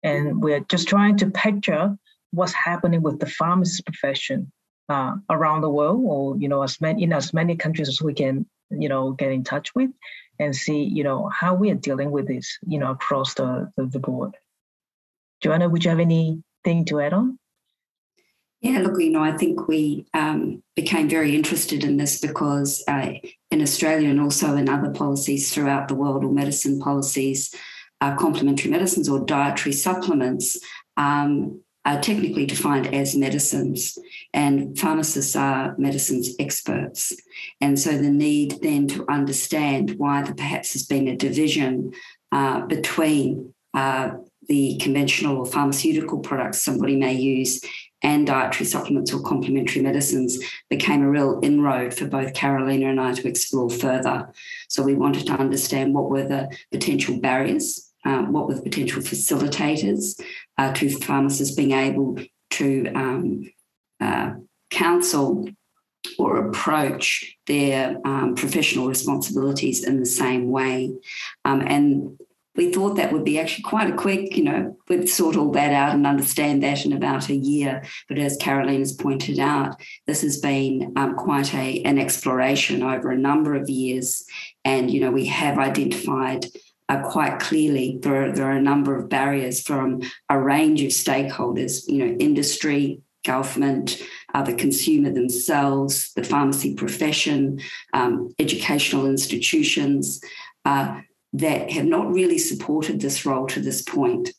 and 0.03 0.43
we're 0.43 0.61
just 0.61 0.89
trying 0.89 1.17
to 1.19 1.31
picture 1.31 1.97
what's 2.33 2.53
happening 2.53 3.03
with 3.03 3.19
the 3.19 3.27
pharmacy 3.27 3.83
profession 3.83 4.53
uh, 4.89 5.15
around 5.29 5.63
the 5.63 5.71
world, 5.71 6.03
or 6.05 6.37
you 6.37 6.49
know 6.49 6.63
as 6.63 6.81
many 6.81 7.03
in 7.03 7.13
as 7.13 7.33
many 7.33 7.57
countries 7.57 7.89
as 7.89 8.01
we 8.03 8.15
can 8.15 8.47
you 8.71 8.89
know 8.89 9.13
get 9.13 9.33
in 9.33 9.45
touch 9.45 9.75
with, 9.75 9.91
and 10.41 10.57
see, 10.57 10.83
you 10.83 11.05
know, 11.05 11.29
how 11.29 11.55
we 11.55 11.71
are 11.71 11.77
dealing 11.77 12.11
with 12.11 12.27
this, 12.27 12.59
you 12.67 12.79
know, 12.79 12.91
across 12.91 13.35
the, 13.35 13.71
the, 13.77 13.85
the 13.87 13.99
board. 13.99 14.37
Joanna, 15.43 15.69
would 15.69 15.85
you 15.85 15.91
have 15.91 16.01
anything 16.01 16.85
to 16.87 17.01
add 17.01 17.13
on? 17.13 17.39
Yeah, 18.63 18.81
look, 18.81 19.01
you 19.01 19.11
know, 19.11 19.23
I 19.23 19.33
think 19.33 19.69
we 19.69 20.07
um, 20.13 20.63
became 20.77 21.09
very 21.09 21.35
interested 21.35 21.85
in 21.85 21.97
this 21.97 22.21
because 22.21 22.83
uh, 22.89 23.13
in 23.51 23.63
Australia 23.63 24.11
and 24.11 24.21
also 24.21 24.55
in 24.57 24.69
other 24.69 24.91
policies 24.91 25.53
throughout 25.53 25.89
the 25.89 25.95
world 25.95 26.25
or 26.25 26.33
medicine 26.33 26.79
policies, 26.79 27.55
uh, 28.03 28.17
complementary 28.17 28.71
medicines 28.71 29.09
or 29.09 29.25
dietary 29.25 29.73
supplements 29.73 30.59
um, 30.97 31.63
are 31.85 32.01
technically 32.01 32.45
defined 32.45 32.95
as 32.95 33.17
medicines, 33.17 33.99
and 34.35 34.79
pharmacists 34.79 35.35
are 35.35 35.75
medicines 35.79 36.31
experts. 36.39 37.13
And 37.61 37.79
so 37.79 37.97
the 37.97 38.11
need 38.11 38.61
then 38.61 38.87
to 38.89 39.11
understand 39.11 39.95
why 39.97 40.23
there 40.23 40.35
perhaps 40.35 40.75
has 40.75 40.85
been 40.85 41.09
a 41.09 41.17
division 41.17 41.93
uh, 42.33 42.67
between 42.67 43.55
uh, 43.73 44.11
the 44.49 44.77
conventional 44.79 45.39
or 45.39 45.47
pharmaceutical 45.47 46.19
products 46.19 46.61
somebody 46.61 46.97
may 46.97 47.15
use 47.15 47.61
and 48.03 48.27
dietary 48.27 48.67
supplements 48.67 49.13
or 49.13 49.23
complementary 49.23 49.83
medicines 49.83 50.39
became 50.71 51.03
a 51.03 51.11
real 51.11 51.39
inroad 51.43 51.95
for 51.95 52.07
both 52.07 52.35
Carolina 52.35 52.87
and 52.87 53.01
I 53.01 53.13
to 53.13 53.29
explore 53.29 53.71
further. 53.71 54.33
So 54.69 54.83
we 54.83 54.95
wanted 54.95 55.27
to 55.27 55.35
understand 55.35 55.95
what 55.95 56.11
were 56.11 56.27
the 56.27 56.49
potential 56.73 57.21
barriers 57.21 57.90
um, 58.05 58.33
what 58.33 58.49
were 58.49 58.55
the 58.55 58.63
potential 58.63 59.03
facilitators 59.03 60.21
uh, 60.59 60.73
to 60.75 60.89
pharmacists 60.91 61.55
being 61.55 61.73
able 61.73 62.19
to 62.51 62.87
um, 62.95 63.51
uh, 64.01 64.33
counsel 64.71 65.49
or 66.19 66.49
approach 66.49 67.37
their 67.47 67.99
um, 68.07 68.35
professional 68.35 68.89
responsibilities 68.89 69.85
in 69.85 70.01
the 70.01 70.07
same 70.07 70.51
way. 70.51 70.93
Um, 71.45 71.61
and 71.61 72.19
we 72.57 72.73
thought 72.73 72.97
that 72.97 73.13
would 73.13 73.25
be 73.25 73.39
actually 73.39 73.63
quite 73.63 73.89
a 73.89 73.97
quick, 73.97 74.37
you 74.37 74.43
know, 74.43 74.77
we'd 74.89 75.09
sort 75.09 75.37
all 75.37 75.53
that 75.53 75.73
out 75.73 75.95
and 75.95 76.07
understand 76.07 76.63
that 76.63 76.85
in 76.85 76.93
about 76.93 77.29
a 77.29 77.35
year. 77.35 77.83
But 78.09 78.19
as 78.19 78.37
Caroline 78.39 78.81
has 78.81 78.93
pointed 78.93 79.39
out, 79.39 79.81
this 80.07 80.23
has 80.23 80.39
been 80.39 80.93
um, 80.97 81.15
quite 81.15 81.55
a, 81.55 81.83
an 81.85 81.99
exploration 81.99 82.83
over 82.83 83.11
a 83.11 83.17
number 83.17 83.55
of 83.55 83.71
years. 83.71 84.25
And, 84.65 84.91
you 84.91 85.01
know, 85.01 85.13
we 85.13 85.27
have 85.27 85.59
identified 85.59 86.47
uh, 86.91 87.01
quite 87.09 87.39
clearly 87.39 87.99
there 88.03 88.25
are, 88.25 88.33
there 88.33 88.47
are 88.47 88.57
a 88.57 88.63
number 88.63 88.99
of 88.99 89.09
barriers 89.09 89.63
from 89.63 90.03
a 90.29 90.39
range 90.39 90.83
of 90.83 90.89
stakeholders, 90.89 91.87
you 91.87 92.05
know, 92.05 92.17
industry, 92.19 93.01
government, 93.25 94.03
uh, 94.35 94.43
the 94.43 94.55
consumer 94.55 95.11
themselves, 95.13 96.13
the 96.15 96.25
pharmacy 96.25 96.75
profession, 96.75 97.61
um, 97.93 98.35
educational 98.41 99.07
institutions 99.07 100.21
uh, 100.65 101.01
that 101.33 101.71
have 101.71 101.85
not 101.85 102.13
really 102.13 102.39
supported 102.39 103.01
this 103.01 103.25
role 103.25 103.47
to 103.47 103.61
this 103.61 103.83
point. 103.83 104.31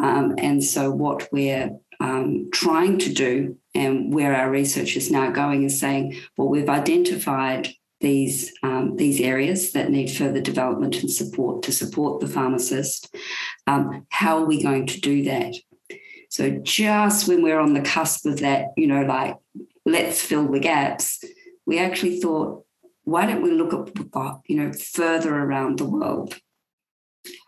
Um, 0.00 0.36
and 0.38 0.64
so, 0.64 0.90
what 0.90 1.28
we're 1.32 1.70
um, 2.00 2.48
trying 2.50 2.98
to 3.00 3.12
do 3.12 3.58
and 3.74 4.14
where 4.14 4.34
our 4.34 4.50
research 4.50 4.96
is 4.96 5.10
now 5.10 5.30
going 5.30 5.64
is 5.64 5.78
saying, 5.78 6.18
well, 6.36 6.48
we've 6.48 6.70
identified 6.70 7.68
these 8.00 8.52
um, 8.62 8.96
these 8.96 9.20
areas 9.20 9.72
that 9.72 9.90
need 9.90 10.10
further 10.10 10.40
development 10.40 10.96
and 11.00 11.10
support 11.10 11.62
to 11.64 11.72
support 11.72 12.20
the 12.20 12.28
pharmacist. 12.28 13.14
Um, 13.66 14.06
how 14.10 14.38
are 14.38 14.46
we 14.46 14.62
going 14.62 14.86
to 14.86 15.00
do 15.00 15.24
that? 15.24 15.54
So 16.30 16.50
just 16.50 17.26
when 17.26 17.42
we're 17.42 17.58
on 17.58 17.74
the 17.74 17.80
cusp 17.80 18.26
of 18.26 18.40
that, 18.40 18.66
you 18.76 18.86
know, 18.86 19.02
like 19.02 19.36
let's 19.84 20.20
fill 20.20 20.50
the 20.50 20.60
gaps, 20.60 21.24
we 21.66 21.78
actually 21.78 22.20
thought, 22.20 22.64
why 23.04 23.26
don't 23.26 23.42
we 23.42 23.50
look 23.50 23.72
at 23.72 24.40
you 24.46 24.56
know 24.56 24.72
further 24.72 25.34
around 25.34 25.78
the 25.78 25.88
world? 25.88 26.38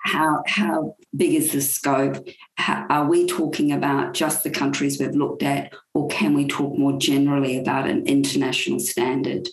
How 0.03 0.43
how 0.47 0.97
big 1.17 1.35
is 1.35 1.53
the 1.53 1.61
scope? 1.61 2.27
How, 2.57 2.87
are 2.89 3.07
we 3.07 3.27
talking 3.27 3.73
about 3.73 4.15
just 4.15 4.43
the 4.43 4.51
countries 4.51 5.01
we've 5.01 5.15
looked 5.15 5.43
at, 5.43 5.73
or 5.95 6.09
can 6.09 6.35
we 6.35 6.47
talk 6.47 6.77
more 6.79 6.99
generally 6.99 7.59
about 7.59 7.89
an 7.89 8.07
international 8.07 8.81
standard? 8.81 9.49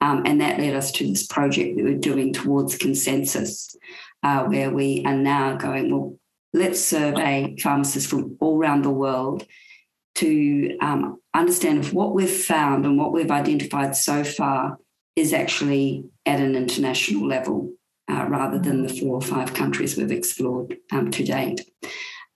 Um, 0.00 0.22
and 0.26 0.40
that 0.40 0.58
led 0.58 0.74
us 0.74 0.90
to 0.92 1.06
this 1.06 1.26
project 1.26 1.76
that 1.76 1.84
we're 1.84 1.98
doing 1.98 2.32
towards 2.32 2.76
consensus, 2.76 3.76
uh, 4.22 4.44
where 4.44 4.70
we 4.70 5.04
are 5.06 5.16
now 5.16 5.56
going, 5.56 5.90
well, 5.90 6.16
let's 6.52 6.80
survey 6.80 7.56
pharmacists 7.60 8.10
from 8.10 8.36
all 8.40 8.58
around 8.58 8.82
the 8.82 8.90
world 8.90 9.46
to 10.16 10.76
um, 10.80 11.20
understand 11.34 11.78
if 11.78 11.92
what 11.92 12.14
we've 12.14 12.28
found 12.28 12.84
and 12.84 12.98
what 12.98 13.12
we've 13.12 13.30
identified 13.30 13.94
so 13.94 14.24
far 14.24 14.78
is 15.14 15.32
actually 15.32 16.04
at 16.26 16.40
an 16.40 16.56
international 16.56 17.26
level 17.26 17.72
uh, 18.10 18.26
rather 18.28 18.58
than 18.58 18.82
the 18.82 18.88
four 18.88 19.14
or 19.16 19.22
five 19.22 19.54
countries 19.54 19.96
we've 19.96 20.10
explored 20.10 20.76
um, 20.90 21.10
to 21.10 21.24
date. 21.24 21.70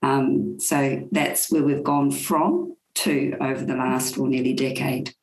Um, 0.03 0.61
so 0.61 1.09
that's 1.13 1.51
where 1.51 1.63
we've 1.63 1.83
gone 1.83 2.11
from 2.11 2.77
to 2.97 3.37
over 3.41 3.65
the 3.65 3.75
last 3.75 4.19
or 4.19 4.29
nearly 4.29 4.53
decade. 4.53 5.15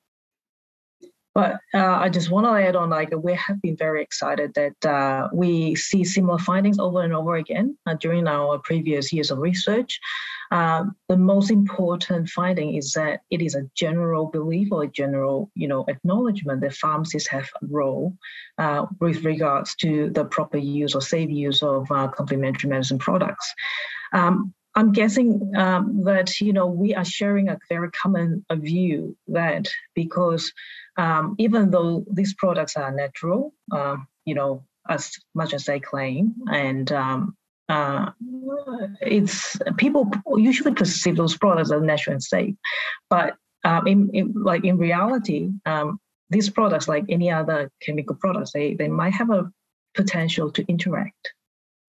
But 1.33 1.59
uh, 1.73 1.95
I 1.95 2.09
just 2.09 2.29
want 2.29 2.45
to 2.45 2.51
add 2.51 2.75
on, 2.75 2.89
like 2.89 3.13
we 3.15 3.33
have 3.35 3.61
been 3.61 3.77
very 3.77 4.03
excited 4.03 4.53
that 4.55 4.85
uh, 4.85 5.29
we 5.33 5.75
see 5.75 6.03
similar 6.03 6.37
findings 6.37 6.77
over 6.77 7.03
and 7.03 7.13
over 7.13 7.35
again 7.35 7.77
uh, 7.85 7.93
during 7.93 8.27
our 8.27 8.59
previous 8.59 9.13
years 9.13 9.31
of 9.31 9.37
research. 9.37 9.97
Um, 10.51 10.97
the 11.07 11.17
most 11.17 11.49
important 11.49 12.27
finding 12.29 12.75
is 12.75 12.91
that 12.93 13.21
it 13.29 13.41
is 13.41 13.55
a 13.55 13.69
general 13.73 14.25
belief 14.25 14.67
or 14.71 14.83
a 14.83 14.87
general, 14.87 15.49
you 15.55 15.67
know, 15.67 15.85
acknowledgement 15.87 16.59
that 16.61 16.73
pharmacists 16.73 17.29
have 17.29 17.49
a 17.61 17.65
role 17.67 18.17
uh, 18.57 18.85
with 18.99 19.23
regards 19.23 19.75
to 19.75 20.09
the 20.09 20.25
proper 20.25 20.57
use 20.57 20.93
or 20.93 21.01
safe 21.01 21.29
use 21.29 21.63
of 21.63 21.89
uh, 21.89 22.09
complementary 22.09 22.69
medicine 22.69 22.99
products. 22.99 23.53
Um, 24.13 24.53
I'm 24.75 24.93
guessing 24.93 25.51
um, 25.57 26.03
that 26.05 26.39
you 26.39 26.53
know 26.53 26.67
we 26.67 26.95
are 26.95 27.03
sharing 27.03 27.49
a 27.49 27.59
very 27.67 27.91
common 27.91 28.45
view 28.53 29.17
that 29.27 29.67
because 29.95 30.53
um, 30.97 31.35
even 31.37 31.71
though 31.71 32.05
these 32.11 32.33
products 32.33 32.77
are 32.77 32.91
natural, 32.91 33.53
uh, 33.71 33.97
you 34.25 34.33
know, 34.33 34.63
as 34.87 35.17
much 35.33 35.53
as 35.53 35.65
they 35.65 35.79
claim, 35.79 36.35
and 36.49 36.91
um, 36.91 37.35
uh, 37.71 38.11
it's 39.01 39.57
people 39.77 40.11
usually 40.35 40.73
perceive 40.73 41.15
those 41.15 41.37
products 41.37 41.71
as 41.71 41.81
natural 41.81 42.15
and 42.15 42.23
safe, 42.23 42.55
but 43.09 43.35
um, 43.63 43.87
in, 43.87 44.09
in, 44.13 44.33
like 44.33 44.65
in 44.65 44.77
reality, 44.77 45.51
um, 45.65 45.99
these 46.29 46.49
products, 46.49 46.89
like 46.89 47.05
any 47.07 47.31
other 47.31 47.71
chemical 47.81 48.15
products, 48.15 48.51
they 48.51 48.73
they 48.73 48.89
might 48.89 49.13
have 49.13 49.29
a 49.29 49.49
potential 49.93 50.51
to 50.51 50.65
interact, 50.67 51.33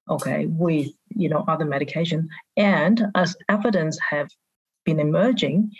okay, 0.09 0.47
with 0.47 0.89
you 1.17 1.29
know 1.29 1.45
other 1.49 1.65
medication, 1.65 2.29
and 2.57 3.07
as 3.17 3.37
evidence 3.49 3.99
have 4.09 4.29
been 4.85 5.01
emerging, 5.01 5.73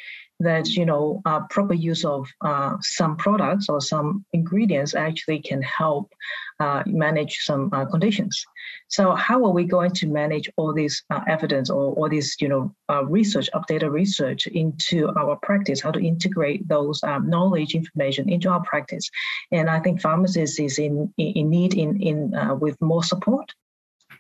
that 0.43 0.69
you 0.69 0.85
know 0.85 1.23
uh, 1.25 1.41
proper 1.51 1.75
use 1.75 2.05
of 2.05 2.29
uh, 2.41 2.77
some 2.81 3.17
products 3.17 3.69
or 3.69 3.81
some 3.81 4.25
ingredients 4.33 4.95
actually 4.95 5.41
can 5.41 5.63
help 5.63 6.13
uh, 6.61 6.83
manage 6.87 7.39
some 7.41 7.71
uh, 7.73 7.85
conditions. 7.87 8.45
So 8.89 9.15
how 9.15 9.45
are 9.45 9.53
we 9.53 9.65
going 9.65 9.93
to 9.93 10.07
manage 10.07 10.51
all 10.57 10.75
this 10.75 11.03
uh, 11.11 11.21
evidence 11.29 11.71
or 11.71 11.95
all 11.95 12.09
this 12.09 12.37
you 12.41 12.49
know 12.49 12.75
uh, 12.91 13.05
research, 13.07 13.49
updated 13.55 13.91
research 13.91 14.47
into 14.47 15.09
our 15.17 15.37
practice? 15.37 15.81
How 15.81 15.91
to 15.91 16.01
integrate 16.01 16.69
those 16.69 17.03
um, 17.03 17.29
knowledge 17.29 17.75
information 17.75 18.29
into 18.29 18.49
our 18.49 18.63
practice? 18.63 19.11
And 19.51 19.71
I 19.71 19.81
think 19.81 20.01
pharmacists 20.01 20.59
is 20.59 20.79
in 20.79 21.13
in 21.17 21.51
need 21.51 21.75
in 21.75 22.01
in 22.01 22.59
with 22.61 22.81
more 22.81 23.05
support 23.05 23.53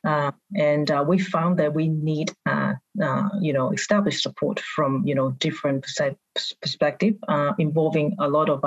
uh, 0.04 0.32
and 0.56 0.90
uh, 0.90 1.04
we 1.06 1.18
found 1.18 1.58
that 1.58 1.74
we 1.74 1.88
need, 1.88 2.32
uh, 2.46 2.74
uh 3.00 3.28
you 3.40 3.52
know, 3.52 3.72
established 3.72 4.22
support 4.22 4.58
from, 4.60 5.02
you 5.06 5.14
know, 5.14 5.30
different 5.32 5.86
perspective 6.34 7.14
uh, 7.28 7.52
involving 7.58 8.16
a 8.18 8.28
lot 8.28 8.48
of, 8.48 8.64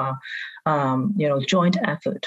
um, 0.66 1.14
you 1.18 1.28
know, 1.28 1.40
joint 1.42 1.78
effort. 1.84 2.26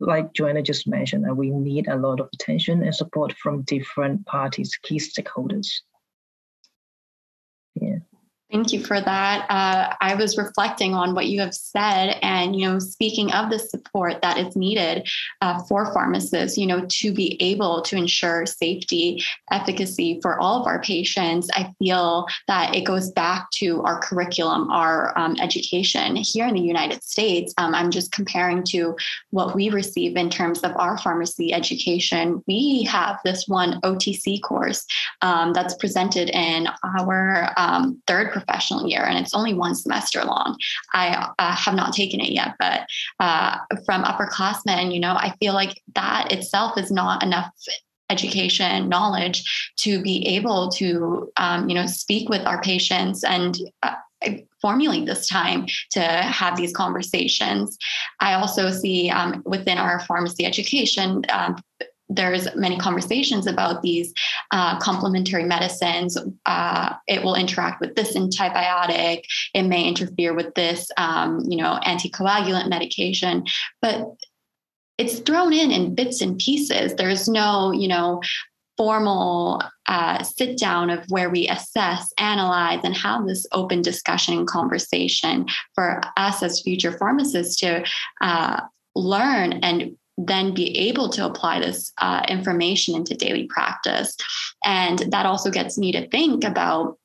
Like 0.00 0.32
Joanna 0.32 0.62
just 0.62 0.86
mentioned, 0.86 1.24
we 1.36 1.50
need 1.50 1.88
a 1.88 1.96
lot 1.96 2.20
of 2.20 2.28
attention 2.32 2.82
and 2.82 2.94
support 2.94 3.32
from 3.32 3.62
different 3.62 4.26
parties, 4.26 4.76
key 4.82 4.98
stakeholders. 4.98 5.80
Thank 8.50 8.72
you 8.72 8.82
for 8.82 8.98
that. 8.98 9.46
Uh, 9.50 9.94
I 10.00 10.14
was 10.14 10.38
reflecting 10.38 10.94
on 10.94 11.14
what 11.14 11.26
you 11.26 11.38
have 11.40 11.52
said, 11.52 12.16
and 12.22 12.58
you 12.58 12.66
know, 12.66 12.78
speaking 12.78 13.30
of 13.32 13.50
the 13.50 13.58
support 13.58 14.22
that 14.22 14.38
is 14.38 14.56
needed 14.56 15.06
uh, 15.42 15.62
for 15.64 15.92
pharmacists, 15.92 16.56
you 16.56 16.66
know, 16.66 16.86
to 16.88 17.12
be 17.12 17.36
able 17.42 17.82
to 17.82 17.96
ensure 17.96 18.46
safety, 18.46 19.22
efficacy 19.50 20.18
for 20.22 20.40
all 20.40 20.62
of 20.62 20.66
our 20.66 20.80
patients. 20.80 21.50
I 21.52 21.74
feel 21.78 22.26
that 22.46 22.74
it 22.74 22.86
goes 22.86 23.10
back 23.10 23.50
to 23.56 23.82
our 23.82 24.00
curriculum, 24.00 24.70
our 24.70 25.16
um, 25.18 25.36
education 25.38 26.16
here 26.16 26.46
in 26.46 26.54
the 26.54 26.60
United 26.60 27.04
States. 27.04 27.52
Um, 27.58 27.74
I'm 27.74 27.90
just 27.90 28.12
comparing 28.12 28.64
to 28.68 28.96
what 29.28 29.54
we 29.54 29.68
receive 29.68 30.16
in 30.16 30.30
terms 30.30 30.60
of 30.60 30.74
our 30.76 30.96
pharmacy 30.96 31.52
education. 31.52 32.42
We 32.46 32.84
have 32.84 33.18
this 33.26 33.46
one 33.46 33.78
OTC 33.82 34.40
course 34.40 34.86
um, 35.20 35.52
that's 35.52 35.74
presented 35.74 36.30
in 36.30 36.66
our 36.82 37.52
um, 37.58 38.02
third 38.06 38.37
professional 38.38 38.86
year, 38.86 39.04
and 39.04 39.18
it's 39.18 39.34
only 39.34 39.54
one 39.54 39.74
semester 39.74 40.24
long. 40.24 40.56
I 40.92 41.30
uh, 41.38 41.54
have 41.54 41.74
not 41.74 41.92
taken 41.92 42.20
it 42.20 42.30
yet, 42.30 42.54
but 42.58 42.86
uh, 43.20 43.58
from 43.84 44.04
upperclassmen, 44.04 44.92
you 44.92 45.00
know, 45.00 45.12
I 45.12 45.34
feel 45.40 45.54
like 45.54 45.82
that 45.94 46.32
itself 46.32 46.78
is 46.78 46.90
not 46.90 47.22
enough 47.22 47.50
education 48.10 48.88
knowledge 48.88 49.72
to 49.76 50.00
be 50.02 50.26
able 50.26 50.70
to 50.70 51.30
um, 51.36 51.68
you 51.68 51.74
know 51.74 51.86
speak 51.86 52.28
with 52.28 52.46
our 52.46 52.60
patients 52.62 53.22
and 53.22 53.58
uh, 53.82 53.94
formulate 54.62 55.06
this 55.06 55.28
time 55.28 55.66
to 55.90 56.00
have 56.00 56.56
these 56.56 56.72
conversations 56.72 57.76
i 58.20 58.32
also 58.32 58.70
see 58.70 59.10
um, 59.10 59.42
within 59.44 59.76
our 59.76 60.00
pharmacy 60.00 60.46
education 60.46 61.22
um, 61.28 61.54
there's 62.08 62.48
many 62.56 62.78
conversations 62.78 63.46
about 63.46 63.82
these 63.82 64.12
uh, 64.50 64.78
complementary 64.78 65.44
medicines. 65.44 66.16
Uh, 66.46 66.94
it 67.06 67.22
will 67.22 67.34
interact 67.34 67.80
with 67.80 67.94
this 67.96 68.16
antibiotic. 68.16 69.22
It 69.54 69.64
may 69.64 69.86
interfere 69.86 70.34
with 70.34 70.54
this, 70.54 70.90
um, 70.96 71.40
you 71.48 71.56
know, 71.56 71.78
anticoagulant 71.84 72.68
medication. 72.68 73.44
But 73.82 74.06
it's 74.96 75.20
thrown 75.20 75.52
in 75.52 75.70
in 75.70 75.94
bits 75.94 76.20
and 76.20 76.38
pieces. 76.38 76.94
There's 76.94 77.28
no, 77.28 77.72
you 77.72 77.88
know, 77.88 78.20
formal 78.76 79.62
uh, 79.86 80.22
sit 80.22 80.56
down 80.56 80.88
of 80.88 81.04
where 81.08 81.28
we 81.28 81.48
assess, 81.48 82.12
analyze, 82.18 82.80
and 82.84 82.96
have 82.96 83.26
this 83.26 83.44
open 83.52 83.82
discussion 83.82 84.38
and 84.38 84.46
conversation 84.46 85.46
for 85.74 86.00
us 86.16 86.42
as 86.42 86.62
future 86.62 86.92
pharmacists 86.92 87.56
to 87.56 87.84
uh, 88.20 88.60
learn 88.94 89.54
and 89.64 89.96
then 90.18 90.52
be 90.52 90.76
able 90.76 91.08
to 91.10 91.24
apply 91.24 91.60
this 91.60 91.92
uh, 91.98 92.22
information 92.28 92.96
into 92.96 93.14
daily 93.14 93.46
practice. 93.46 94.16
And 94.64 94.98
that 95.10 95.26
also 95.26 95.50
gets 95.50 95.78
me 95.78 95.92
to 95.92 96.08
think 96.08 96.44
about 96.44 96.98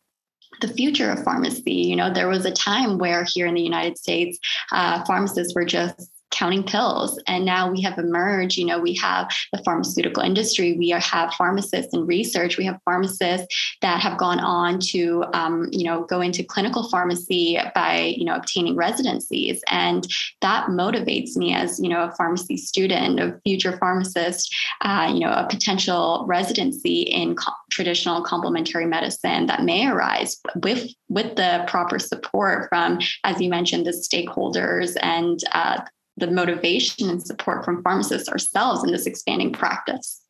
the 0.61 0.67
future 0.67 1.11
of 1.11 1.23
pharmacy. 1.23 1.73
You 1.73 1.95
know, 1.95 2.11
there 2.11 2.27
was 2.27 2.45
a 2.45 2.51
time 2.51 2.97
where 2.97 3.23
here 3.23 3.45
in 3.45 3.53
the 3.53 3.61
United 3.61 3.97
States, 3.97 4.39
uh, 4.71 5.03
pharmacists 5.05 5.53
were 5.53 5.65
just 5.65 6.09
counting 6.33 6.63
pills. 6.63 7.21
And 7.27 7.45
now 7.45 7.71
we 7.71 7.81
have 7.81 7.97
emerged, 7.97 8.57
you 8.57 8.65
know, 8.65 8.79
we 8.79 8.95
have 8.95 9.29
the 9.53 9.63
pharmaceutical 9.63 10.23
industry, 10.23 10.75
we 10.77 10.89
have 10.89 11.33
pharmacists 11.35 11.93
in 11.93 12.05
research, 12.05 12.57
we 12.57 12.65
have 12.65 12.79
pharmacists 12.83 13.47
that 13.81 14.01
have 14.01 14.17
gone 14.17 14.39
on 14.39 14.79
to, 14.79 15.23
um, 15.33 15.69
you 15.71 15.83
know, 15.83 16.03
go 16.05 16.21
into 16.21 16.43
clinical 16.43 16.89
pharmacy 16.89 17.59
by, 17.75 18.15
you 18.17 18.25
know, 18.25 18.35
obtaining 18.35 18.75
residencies. 18.75 19.61
And 19.69 20.07
that 20.41 20.67
motivates 20.67 21.37
me 21.37 21.53
as, 21.53 21.79
you 21.79 21.87
know, 21.87 22.03
a 22.03 22.15
pharmacy 22.15 22.57
student, 22.57 23.19
a 23.19 23.39
future 23.43 23.77
pharmacist, 23.77 24.53
uh, 24.81 25.09
you 25.13 25.19
know, 25.19 25.31
a 25.31 25.47
potential 25.47 26.25
residency 26.27 27.01
in 27.01 27.35
co- 27.35 27.53
traditional 27.69 28.23
complementary 28.23 28.85
medicine 28.85 29.45
that 29.45 29.63
may 29.63 29.87
arise 29.87 30.39
with 30.63 30.89
with 31.09 31.35
the 31.35 31.63
proper 31.67 31.99
support 31.99 32.67
from, 32.69 32.99
as 33.23 33.39
you 33.39 33.49
mentioned, 33.49 33.85
the 33.85 33.91
stakeholders 33.91 34.95
and 35.01 35.43
uh, 35.51 35.79
the 36.17 36.27
motivation 36.27 37.09
and 37.09 37.25
support 37.25 37.65
from 37.65 37.81
pharmacists 37.83 38.29
ourselves 38.29 38.83
in 38.83 38.91
this 38.91 39.05
expanding 39.05 39.51
practice. 39.51 40.21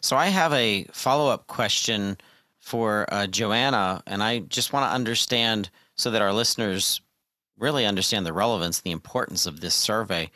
So 0.00 0.16
I 0.16 0.26
have 0.26 0.52
a 0.52 0.84
follow 0.92 1.30
up 1.30 1.46
question 1.48 2.16
for 2.58 3.06
uh, 3.12 3.26
Joanna, 3.26 4.02
and 4.06 4.22
I 4.22 4.40
just 4.40 4.72
want 4.72 4.90
to 4.90 4.94
understand 4.94 5.70
so 5.96 6.10
that 6.10 6.22
our 6.22 6.32
listeners 6.32 7.00
really 7.58 7.86
understand 7.86 8.26
the 8.26 8.32
relevance, 8.32 8.80
the 8.80 8.90
importance 8.90 9.46
of 9.46 9.60
this 9.60 9.74
survey. 9.74 10.30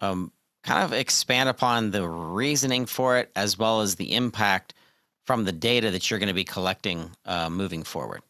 Um, 0.00 0.32
kind 0.64 0.84
of 0.84 0.92
expand 0.92 1.48
upon 1.48 1.90
the 1.90 2.08
reasoning 2.08 2.86
for 2.86 3.18
it 3.18 3.30
as 3.36 3.58
well 3.58 3.80
as 3.80 3.94
the 3.94 4.14
impact 4.14 4.74
from 5.24 5.44
the 5.44 5.52
data 5.52 5.90
that 5.90 6.10
you're 6.10 6.18
going 6.18 6.28
to 6.28 6.34
be 6.34 6.44
collecting 6.44 7.10
uh, 7.26 7.48
moving 7.50 7.82
forward. 7.82 8.22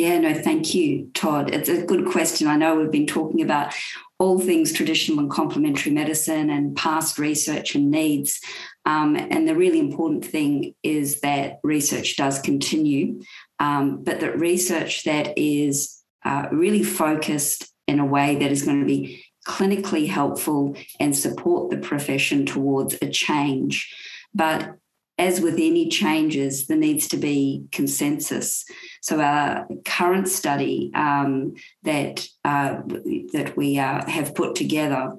Yeah, 0.00 0.18
no, 0.18 0.32
thank 0.32 0.74
you, 0.74 1.10
Todd. 1.12 1.52
It's 1.52 1.68
a 1.68 1.84
good 1.84 2.06
question. 2.06 2.48
I 2.48 2.56
know 2.56 2.74
we've 2.74 2.90
been 2.90 3.06
talking 3.06 3.42
about 3.42 3.74
all 4.18 4.38
things 4.38 4.72
traditional 4.72 5.18
and 5.18 5.30
complementary 5.30 5.92
medicine 5.92 6.48
and 6.48 6.74
past 6.74 7.18
research 7.18 7.74
and 7.74 7.90
needs. 7.90 8.40
Um, 8.86 9.14
and 9.14 9.46
the 9.46 9.54
really 9.54 9.78
important 9.78 10.24
thing 10.24 10.74
is 10.82 11.20
that 11.20 11.60
research 11.62 12.16
does 12.16 12.38
continue, 12.38 13.20
um, 13.58 14.02
but 14.02 14.20
that 14.20 14.38
research 14.38 15.04
that 15.04 15.36
is 15.36 16.02
uh, 16.24 16.46
really 16.50 16.82
focused 16.82 17.70
in 17.86 18.00
a 18.00 18.06
way 18.06 18.36
that 18.36 18.50
is 18.50 18.62
going 18.62 18.80
to 18.80 18.86
be 18.86 19.22
clinically 19.46 20.08
helpful 20.08 20.78
and 20.98 21.14
support 21.14 21.68
the 21.68 21.76
profession 21.76 22.46
towards 22.46 22.96
a 23.02 23.10
change. 23.10 23.94
But 24.32 24.76
as 25.20 25.38
with 25.38 25.54
any 25.54 25.86
changes, 25.90 26.66
there 26.66 26.78
needs 26.78 27.06
to 27.08 27.18
be 27.18 27.66
consensus. 27.72 28.64
So 29.02 29.20
our 29.20 29.68
current 29.84 30.28
study 30.28 30.90
um, 30.94 31.54
that 31.82 32.26
uh, 32.42 32.80
that 33.34 33.52
we 33.54 33.78
uh, 33.78 34.08
have 34.08 34.34
put 34.34 34.54
together, 34.54 35.12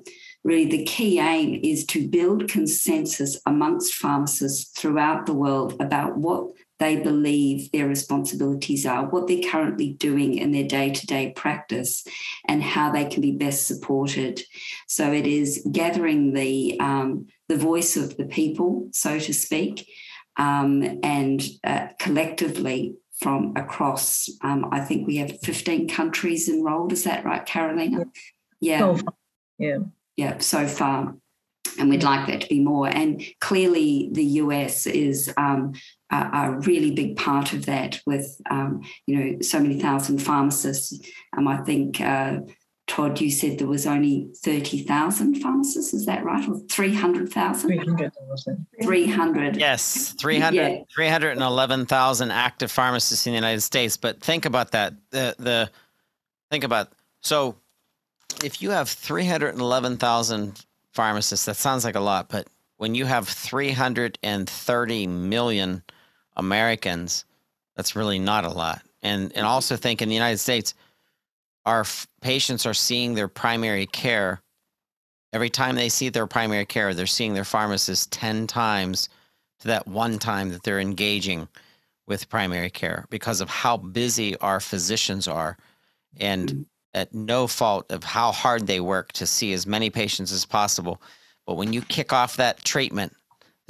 really 0.44 0.66
the 0.66 0.86
key 0.86 1.20
aim 1.20 1.60
is 1.64 1.86
to 1.86 2.08
build 2.08 2.50
consensus 2.50 3.40
amongst 3.46 3.94
pharmacists 3.94 4.80
throughout 4.80 5.28
the 5.28 5.36
world 5.36 5.80
about 5.80 6.18
what 6.18 6.48
they 6.82 6.96
believe 6.96 7.72
their 7.72 7.88
responsibilities 7.88 8.88
are, 8.88 9.06
what 9.06 9.28
they're 9.28 9.50
currently 9.50 9.94
doing 9.94 10.34
in 10.40 10.52
their 10.52 10.68
day 10.68 10.90
to 10.90 11.06
day 11.06 11.32
practice, 11.36 12.04
and 12.48 12.64
how 12.64 12.92
they 12.92 13.06
can 13.06 13.22
be 13.22 13.32
best 13.32 13.68
supported. 13.68 14.42
So 14.88 15.14
it 15.14 15.28
is 15.28 15.66
gathering 15.72 16.34
the 16.34 16.80
um, 16.80 17.28
the 17.48 17.56
voice 17.56 17.96
of 17.96 18.18
the 18.18 18.26
people, 18.26 18.90
so 18.92 19.20
to 19.20 19.34
speak, 19.34 19.88
um, 20.38 21.00
and 21.04 21.40
uh, 21.64 21.90
collectively 22.00 22.96
from 23.20 23.54
across, 23.56 24.28
um, 24.42 24.66
I 24.72 24.80
think 24.80 25.06
we 25.06 25.18
have 25.18 25.40
15 25.42 25.88
countries 25.88 26.50
enrolled. 26.50 26.92
Is 26.92 27.04
that 27.04 27.24
right, 27.24 27.46
Carolina? 27.46 28.06
Yeah. 28.60 28.96
So 28.96 28.98
yeah. 29.60 29.78
Yeah, 30.18 30.40
so 30.40 30.68
far. 30.68 31.16
And 31.78 31.90
we'd 31.90 32.04
like 32.04 32.26
that 32.28 32.42
to 32.42 32.48
be 32.48 32.60
more. 32.60 32.88
And 32.88 33.24
clearly, 33.40 34.10
the 34.12 34.26
US 34.42 34.88
is 34.88 35.32
um, 35.38 35.74
a, 36.12 36.30
a, 36.34 36.60
really 36.60 36.92
big 36.92 37.18
part 37.18 37.54
of 37.54 37.66
that 37.66 38.00
with, 38.06 38.40
um, 38.50 38.82
you 39.08 39.16
know, 39.18 39.42
so 39.42 39.60
many 39.60 39.80
thousand 39.80 40.20
pharmacists. 40.20 41.00
Um, 41.38 41.48
I 41.48 41.58
think 41.64 42.02
uh, 42.02 42.40
Todd, 42.88 43.22
you 43.22 43.32
said 43.32 43.60
there 43.60 43.68
was 43.68 43.88
only 43.88 44.30
30,000 44.44 45.36
pharmacists, 45.42 45.94
is 45.94 46.06
that 46.06 46.24
right? 46.24 46.48
Or 46.48 46.60
300,000? 46.70 47.70
300,000. 47.70 48.66
300. 48.84 49.58
Yes, 49.58 50.14
300, 50.20 50.56
yeah. 50.56 50.84
311,000 50.94 52.32
active 52.32 52.72
pharmacists 52.72 53.26
in 53.26 53.32
the 53.32 53.38
United 53.38 53.62
States. 53.62 53.96
But 53.98 54.22
think 54.22 54.46
about 54.46 54.72
that. 54.72 54.94
The, 55.12 55.36
the 55.40 55.70
Think 56.52 56.66
about, 56.66 56.90
so 57.22 57.56
if 58.44 58.62
you 58.62 58.72
have 58.72 58.90
311,000 58.90 60.66
pharmacists, 60.92 61.46
that 61.46 61.56
sounds 61.56 61.86
like 61.86 61.96
a 61.96 62.02
lot, 62.02 62.28
but 62.28 62.48
when 62.76 62.94
you 62.94 63.06
have 63.06 63.26
330 63.26 65.08
million 65.08 65.82
Americans, 66.42 67.24
that's 67.78 67.96
really 67.96 68.20
not 68.20 68.44
a 68.44 68.50
lot. 68.50 68.82
And, 69.02 69.32
and 69.36 69.46
also 69.46 69.78
think 69.78 70.02
in 70.02 70.10
the 70.10 70.16
United 70.16 70.40
States– 70.40 70.74
our 71.66 71.82
f- 71.82 72.08
patients 72.22 72.66
are 72.66 72.74
seeing 72.74 73.14
their 73.14 73.28
primary 73.28 73.86
care 73.86 74.42
every 75.34 75.50
time 75.50 75.76
they 75.76 75.90
see 75.90 76.10
their 76.10 76.28
primary 76.28 76.66
care 76.66 76.94
they're 76.94 77.06
seeing 77.06 77.34
their 77.34 77.44
pharmacist 77.44 78.12
10 78.12 78.48
times 78.48 79.10
to 79.60 79.68
that 79.68 79.88
one 79.88 80.18
time 80.18 80.50
that 80.50 80.64
they're 80.64 80.80
engaging 80.80 81.48
with 82.08 82.30
primary 82.30 82.70
care 82.70 83.06
because 83.10 83.42
of 83.42 83.50
how 83.50 83.78
busy 83.78 84.36
our 84.38 84.60
physicians 84.60 85.28
are 85.28 85.58
and 86.20 86.50
mm-hmm. 86.50 86.62
at 86.94 87.14
no 87.14 87.48
fault 87.48 87.90
of 87.92 88.04
how 88.04 88.32
hard 88.32 88.68
they 88.68 88.80
work 88.80 89.12
to 89.14 89.26
see 89.26 89.54
as 89.54 89.68
many 89.68 89.90
patients 89.90 90.32
as 90.32 90.46
possible 90.46 91.02
but 91.46 91.56
when 91.56 91.74
you 91.74 91.82
kick 91.82 92.12
off 92.12 92.36
that 92.38 92.64
treatment 92.64 93.16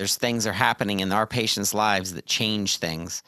there's 0.01 0.15
things 0.15 0.47
are 0.47 0.51
happening 0.51 0.99
in 1.01 1.11
our 1.11 1.27
patients 1.27 1.75
lives 1.75 2.15
that 2.15 2.25
change 2.25 2.77
things 2.77 3.21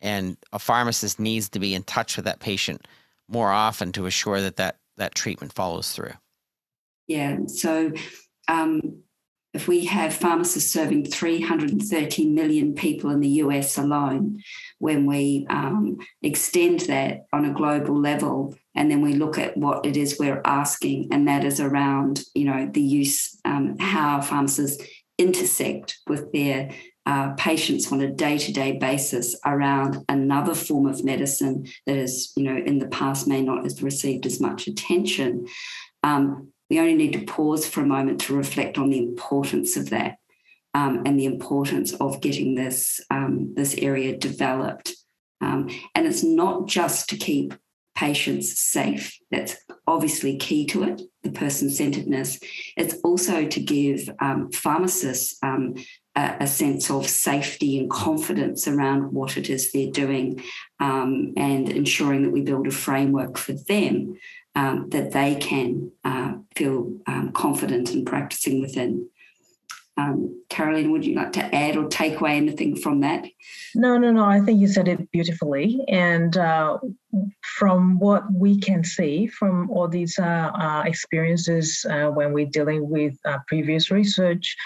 and 0.00 0.36
a 0.52 0.60
pharmacist 0.60 1.18
needs 1.18 1.48
to 1.48 1.58
be 1.58 1.74
in 1.74 1.82
touch 1.82 2.14
with 2.14 2.24
that 2.24 2.38
patient 2.38 2.86
more 3.26 3.50
often 3.50 3.90
to 3.90 4.06
assure 4.06 4.40
that 4.40 4.54
that, 4.54 4.76
that 4.96 5.16
treatment 5.16 5.52
follows 5.52 5.90
through. 5.90 6.12
Yeah. 7.08 7.46
So 7.46 7.90
um, 8.46 9.02
if 9.52 9.66
we 9.66 9.86
have 9.86 10.14
pharmacists 10.14 10.72
serving 10.72 11.06
330 11.06 12.28
million 12.28 12.74
people 12.74 13.10
in 13.10 13.18
the 13.18 13.40
US 13.42 13.76
alone, 13.76 14.40
when 14.78 15.06
we 15.06 15.48
um, 15.50 15.98
extend 16.22 16.80
that 16.82 17.26
on 17.32 17.44
a 17.44 17.52
global 17.52 18.00
level, 18.00 18.54
and 18.76 18.88
then 18.88 19.00
we 19.00 19.14
look 19.14 19.36
at 19.36 19.56
what 19.56 19.84
it 19.84 19.96
is 19.96 20.16
we're 20.16 20.42
asking, 20.44 21.08
and 21.10 21.26
that 21.26 21.42
is 21.42 21.58
around, 21.58 22.22
you 22.36 22.44
know, 22.44 22.70
the 22.72 22.80
use, 22.80 23.36
um, 23.44 23.76
how 23.80 24.20
pharmacists 24.20 24.80
intersect 25.20 25.98
with 26.08 26.32
their 26.32 26.70
uh, 27.06 27.32
patients 27.34 27.90
on 27.92 28.00
a 28.00 28.10
day-to-day 28.10 28.78
basis 28.78 29.36
around 29.44 30.04
another 30.08 30.54
form 30.54 30.86
of 30.86 31.04
medicine 31.04 31.66
that 31.86 31.96
is, 31.96 32.32
you 32.36 32.44
know, 32.44 32.56
in 32.56 32.78
the 32.78 32.88
past 32.88 33.26
may 33.26 33.42
not 33.42 33.64
have 33.64 33.82
received 33.82 34.26
as 34.26 34.40
much 34.40 34.66
attention. 34.66 35.46
Um, 36.02 36.52
we 36.68 36.78
only 36.78 36.94
need 36.94 37.14
to 37.14 37.24
pause 37.24 37.66
for 37.66 37.80
a 37.80 37.86
moment 37.86 38.20
to 38.22 38.36
reflect 38.36 38.78
on 38.78 38.90
the 38.90 38.98
importance 38.98 39.76
of 39.76 39.90
that 39.90 40.16
um, 40.72 41.02
and 41.04 41.18
the 41.18 41.26
importance 41.26 41.92
of 41.94 42.20
getting 42.20 42.54
this 42.54 43.00
um, 43.10 43.54
this 43.56 43.74
area 43.74 44.16
developed. 44.16 44.94
Um, 45.40 45.68
and 45.94 46.06
it's 46.06 46.22
not 46.22 46.68
just 46.68 47.08
to 47.08 47.16
keep 47.16 47.54
patients 47.96 48.62
safe. 48.62 49.18
That's 49.30 49.56
obviously 49.86 50.36
key 50.36 50.66
to 50.66 50.84
it, 50.84 51.02
the 51.22 51.30
person 51.30 51.70
centeredness. 51.70 52.40
It's 52.76 52.94
also 53.04 53.46
to 53.46 53.60
give 53.60 54.08
um, 54.20 54.50
pharmacists 54.52 55.38
um, 55.42 55.74
a, 56.16 56.36
a, 56.40 56.46
sense 56.46 56.90
of 56.90 57.06
safety 57.06 57.78
and 57.78 57.90
confidence 57.90 58.66
around 58.66 59.12
what 59.12 59.36
it 59.36 59.50
is 59.50 59.70
they're 59.70 59.90
doing 59.90 60.42
um, 60.80 61.34
and 61.36 61.68
ensuring 61.68 62.22
that 62.22 62.30
we 62.30 62.40
build 62.40 62.66
a 62.66 62.70
framework 62.70 63.36
for 63.36 63.52
them 63.52 64.16
um, 64.54 64.88
that 64.90 65.12
they 65.12 65.34
can 65.34 65.92
uh, 66.04 66.34
feel 66.56 66.96
um, 67.06 67.32
confident 67.32 67.92
in 67.92 68.04
practicing 68.04 68.60
within. 68.60 69.09
Um, 69.96 70.44
Caroline, 70.48 70.92
would 70.92 71.04
you 71.04 71.14
like 71.14 71.32
to 71.32 71.54
add 71.54 71.76
or 71.76 71.86
take 71.88 72.20
away 72.20 72.36
anything 72.36 72.76
from 72.76 73.00
that? 73.00 73.26
No, 73.74 73.98
no, 73.98 74.10
no. 74.12 74.24
I 74.24 74.40
think 74.40 74.60
you 74.60 74.68
said 74.68 74.88
it 74.88 75.10
beautifully. 75.10 75.84
And 75.88 76.36
uh, 76.36 76.78
from 77.42 77.98
what 77.98 78.24
we 78.32 78.58
can 78.58 78.82
see 78.82 79.26
from 79.26 79.70
all 79.70 79.88
these 79.88 80.18
uh, 80.18 80.50
uh, 80.54 80.82
experiences 80.86 81.84
uh, 81.90 82.08
when 82.08 82.32
we're 82.32 82.46
dealing 82.46 82.88
with 82.88 83.14
uh, 83.24 83.38
previous 83.46 83.90
research, 83.90 84.56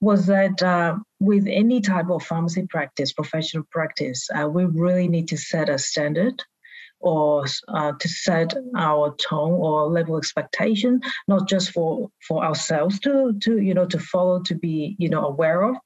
was 0.00 0.26
that 0.26 0.62
uh, 0.62 0.96
with 1.18 1.46
any 1.48 1.80
type 1.80 2.10
of 2.10 2.22
pharmacy 2.22 2.66
practice, 2.68 3.12
professional 3.12 3.64
practice, 3.70 4.28
we 4.50 4.64
really 4.66 5.08
need 5.08 5.28
to 5.28 5.36
set 5.36 5.70
a 5.70 5.78
standard 5.78 6.42
or 7.04 7.44
uh, 7.68 7.92
to 8.00 8.08
set 8.08 8.54
our 8.76 9.14
tone 9.16 9.52
or 9.52 9.90
level 9.90 10.16
expectation, 10.16 11.00
not 11.28 11.46
just 11.46 11.70
for 11.70 12.10
for 12.26 12.44
ourselves 12.44 12.98
to 13.00 13.34
to 13.40 13.58
you 13.58 13.74
know 13.74 13.86
to 13.86 13.98
follow 13.98 14.42
to 14.42 14.54
be 14.54 14.96
you 14.98 15.08
know 15.08 15.26
aware 15.26 15.62
of, 15.62 15.76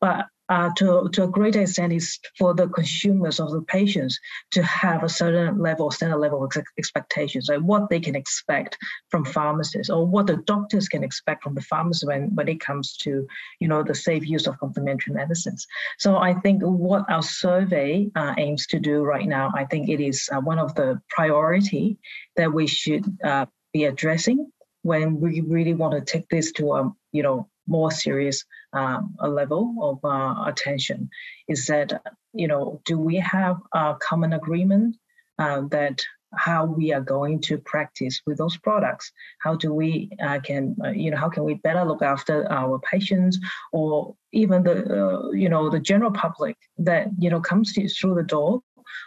but 0.00 0.26
uh, 0.48 0.70
to, 0.76 1.08
to 1.12 1.24
a 1.24 1.28
greater 1.28 1.62
extent 1.62 1.92
is 1.92 2.18
for 2.38 2.54
the 2.54 2.68
consumers 2.68 3.40
of 3.40 3.50
the 3.50 3.62
patients 3.62 4.18
to 4.52 4.62
have 4.62 5.02
a 5.02 5.08
certain 5.08 5.58
level, 5.58 5.90
standard 5.90 6.18
level 6.18 6.44
of 6.44 6.52
expectations, 6.78 7.48
like 7.48 7.60
what 7.60 7.88
they 7.90 8.00
can 8.00 8.14
expect 8.14 8.78
from 9.10 9.24
pharmacists 9.24 9.90
or 9.90 10.06
what 10.06 10.26
the 10.26 10.36
doctors 10.36 10.88
can 10.88 11.02
expect 11.02 11.42
from 11.42 11.54
the 11.54 11.62
pharmacist 11.62 12.06
when, 12.06 12.34
when 12.34 12.48
it 12.48 12.60
comes 12.60 12.96
to, 12.96 13.26
you 13.60 13.68
know, 13.68 13.82
the 13.82 13.94
safe 13.94 14.26
use 14.26 14.46
of 14.46 14.58
complementary 14.58 15.14
medicines. 15.14 15.66
So 15.98 16.16
I 16.16 16.34
think 16.34 16.62
what 16.62 17.10
our 17.10 17.22
survey 17.22 18.10
uh, 18.14 18.34
aims 18.38 18.66
to 18.68 18.78
do 18.78 19.02
right 19.02 19.26
now, 19.26 19.52
I 19.54 19.64
think 19.64 19.88
it 19.88 20.00
is 20.00 20.28
uh, 20.32 20.40
one 20.40 20.58
of 20.58 20.74
the 20.74 21.00
priority 21.08 21.98
that 22.36 22.52
we 22.52 22.66
should 22.66 23.04
uh, 23.24 23.46
be 23.72 23.84
addressing 23.84 24.50
when 24.82 25.20
we 25.20 25.40
really 25.40 25.74
want 25.74 25.94
to 25.94 26.00
take 26.00 26.28
this 26.28 26.52
to 26.52 26.72
a, 26.72 26.92
you 27.12 27.22
know, 27.22 27.48
more 27.66 27.90
serious 27.90 28.44
um, 28.72 29.16
level 29.20 29.74
of 29.80 30.04
uh, 30.04 30.44
attention 30.46 31.10
is 31.48 31.66
that 31.66 32.02
you 32.32 32.48
know 32.48 32.80
do 32.84 32.98
we 32.98 33.16
have 33.16 33.56
a 33.72 33.94
common 34.00 34.32
agreement 34.32 34.96
uh, 35.38 35.62
that 35.70 36.02
how 36.34 36.66
we 36.66 36.92
are 36.92 37.00
going 37.00 37.40
to 37.40 37.56
practice 37.58 38.20
with 38.26 38.38
those 38.38 38.56
products? 38.56 39.12
How 39.40 39.54
do 39.54 39.72
we 39.72 40.10
uh, 40.22 40.40
can 40.40 40.76
uh, 40.84 40.90
you 40.90 41.10
know 41.10 41.16
how 41.16 41.28
can 41.28 41.44
we 41.44 41.54
better 41.54 41.84
look 41.84 42.02
after 42.02 42.50
our 42.50 42.78
patients 42.80 43.38
or 43.72 44.14
even 44.32 44.62
the 44.62 44.76
uh, 44.84 45.30
you 45.30 45.48
know 45.48 45.70
the 45.70 45.80
general 45.80 46.10
public 46.10 46.56
that 46.78 47.08
you 47.18 47.30
know 47.30 47.40
comes 47.40 47.72
to, 47.74 47.88
through 47.88 48.14
the 48.14 48.22
door 48.22 48.62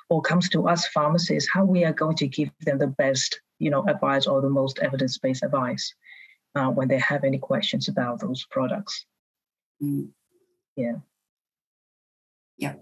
or 0.09 0.21
comes 0.21 0.49
to 0.49 0.67
us 0.67 0.87
pharmacists 0.87 1.49
how 1.51 1.63
we 1.63 1.83
are 1.85 1.93
going 1.93 2.15
to 2.15 2.27
give 2.27 2.49
them 2.61 2.77
the 2.77 2.87
best 2.87 3.39
you 3.59 3.69
know 3.69 3.85
advice 3.87 4.27
or 4.27 4.41
the 4.41 4.49
most 4.49 4.79
evidence-based 4.79 5.43
advice 5.43 5.93
uh, 6.59 6.69
when 6.69 6.87
they 6.87 6.99
have 6.99 7.23
any 7.23 7.37
questions 7.37 7.87
about 7.87 8.19
those 8.19 8.45
products. 8.49 9.05
Mm. 9.81 10.09
Yeah. 10.75 10.95
Yeah, 12.57 12.73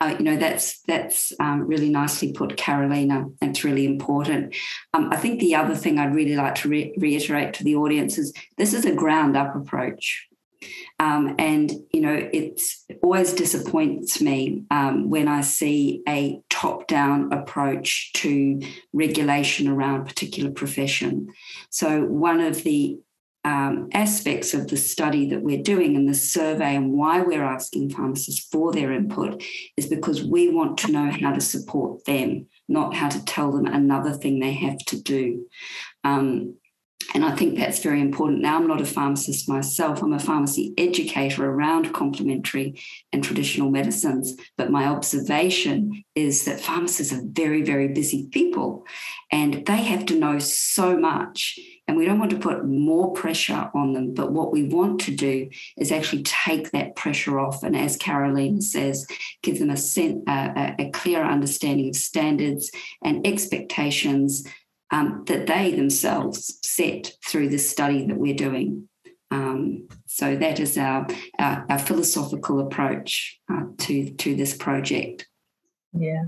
uh, 0.00 0.14
you 0.18 0.24
know 0.24 0.38
that's 0.38 0.80
that's 0.88 1.30
um, 1.40 1.66
really 1.66 1.90
nicely 1.90 2.32
put, 2.32 2.56
Carolina. 2.56 3.26
It's 3.42 3.64
really 3.64 3.84
important. 3.84 4.56
Um, 4.94 5.10
I 5.12 5.18
think 5.18 5.40
the 5.40 5.54
other 5.54 5.74
thing 5.74 5.98
I'd 5.98 6.14
really 6.14 6.36
like 6.36 6.54
to 6.56 6.70
re- 6.70 6.94
reiterate 6.96 7.52
to 7.54 7.64
the 7.64 7.76
audience 7.76 8.16
is 8.16 8.32
this 8.56 8.72
is 8.72 8.86
a 8.86 8.94
ground 8.94 9.36
up 9.36 9.54
approach. 9.54 10.26
Um, 10.98 11.34
and 11.38 11.70
you 11.92 12.00
know 12.00 12.14
it 12.32 12.62
always 13.02 13.34
disappoints 13.34 14.22
me 14.22 14.64
um, 14.70 15.10
when 15.10 15.28
I 15.28 15.42
see 15.42 16.02
a 16.08 16.40
top-down 16.48 17.30
approach 17.30 18.14
to 18.14 18.62
regulation 18.94 19.68
around 19.68 20.00
a 20.00 20.04
particular 20.06 20.50
profession. 20.50 21.28
So 21.68 22.06
one 22.06 22.40
of 22.40 22.62
the 22.64 22.98
um, 23.46 23.88
aspects 23.92 24.54
of 24.54 24.66
the 24.66 24.76
study 24.76 25.30
that 25.30 25.40
we're 25.40 25.62
doing 25.62 25.94
and 25.94 26.08
the 26.08 26.14
survey 26.14 26.74
and 26.74 26.92
why 26.92 27.20
we're 27.20 27.44
asking 27.44 27.90
pharmacists 27.90 28.44
for 28.50 28.72
their 28.72 28.92
input 28.92 29.40
is 29.76 29.86
because 29.86 30.24
we 30.24 30.50
want 30.50 30.78
to 30.78 30.90
know 30.90 31.12
how 31.12 31.32
to 31.32 31.40
support 31.40 32.04
them, 32.06 32.48
not 32.68 32.92
how 32.92 33.08
to 33.08 33.24
tell 33.24 33.52
them 33.52 33.66
another 33.66 34.12
thing 34.12 34.40
they 34.40 34.54
have 34.54 34.78
to 34.78 35.00
do. 35.00 35.46
Um, 36.02 36.56
and 37.14 37.24
I 37.24 37.36
think 37.36 37.56
that's 37.56 37.78
very 37.78 38.00
important. 38.00 38.42
Now, 38.42 38.56
I'm 38.56 38.66
not 38.66 38.80
a 38.80 38.84
pharmacist 38.84 39.48
myself, 39.48 40.02
I'm 40.02 40.12
a 40.12 40.18
pharmacy 40.18 40.74
educator 40.76 41.48
around 41.48 41.94
complementary 41.94 42.82
and 43.12 43.22
traditional 43.22 43.70
medicines. 43.70 44.34
But 44.58 44.72
my 44.72 44.86
observation 44.86 46.02
is 46.16 46.46
that 46.46 46.58
pharmacists 46.58 47.12
are 47.12 47.22
very, 47.22 47.62
very 47.62 47.86
busy 47.86 48.26
people 48.32 48.84
and 49.30 49.64
they 49.66 49.82
have 49.84 50.04
to 50.06 50.18
know 50.18 50.40
so 50.40 50.98
much 50.98 51.60
and 51.88 51.96
we 51.96 52.04
don't 52.04 52.18
want 52.18 52.32
to 52.32 52.38
put 52.38 52.66
more 52.66 53.12
pressure 53.12 53.70
on 53.74 53.92
them. 53.92 54.12
But 54.12 54.32
what 54.32 54.52
we 54.52 54.64
want 54.64 55.00
to 55.02 55.14
do 55.14 55.48
is 55.76 55.92
actually 55.92 56.24
take 56.24 56.72
that 56.72 56.96
pressure 56.96 57.38
off. 57.38 57.62
And 57.62 57.76
as 57.76 57.96
Caroline 57.96 58.60
says, 58.60 59.06
give 59.42 59.58
them 59.58 59.70
a, 59.70 59.76
a, 60.28 60.74
a 60.78 60.90
clear 60.90 61.22
understanding 61.22 61.88
of 61.88 61.96
standards 61.96 62.70
and 63.04 63.26
expectations 63.26 64.46
um, 64.90 65.24
that 65.26 65.46
they 65.46 65.72
themselves 65.72 66.58
set 66.62 67.12
through 67.26 67.50
the 67.50 67.58
study 67.58 68.06
that 68.06 68.18
we're 68.18 68.34
doing. 68.34 68.88
Um, 69.30 69.88
so 70.06 70.36
that 70.36 70.60
is 70.60 70.78
our, 70.78 71.06
our, 71.38 71.66
our 71.68 71.78
philosophical 71.78 72.60
approach 72.60 73.40
uh, 73.52 73.64
to, 73.78 74.10
to 74.10 74.34
this 74.34 74.56
project. 74.56 75.26
Yeah, 75.92 76.24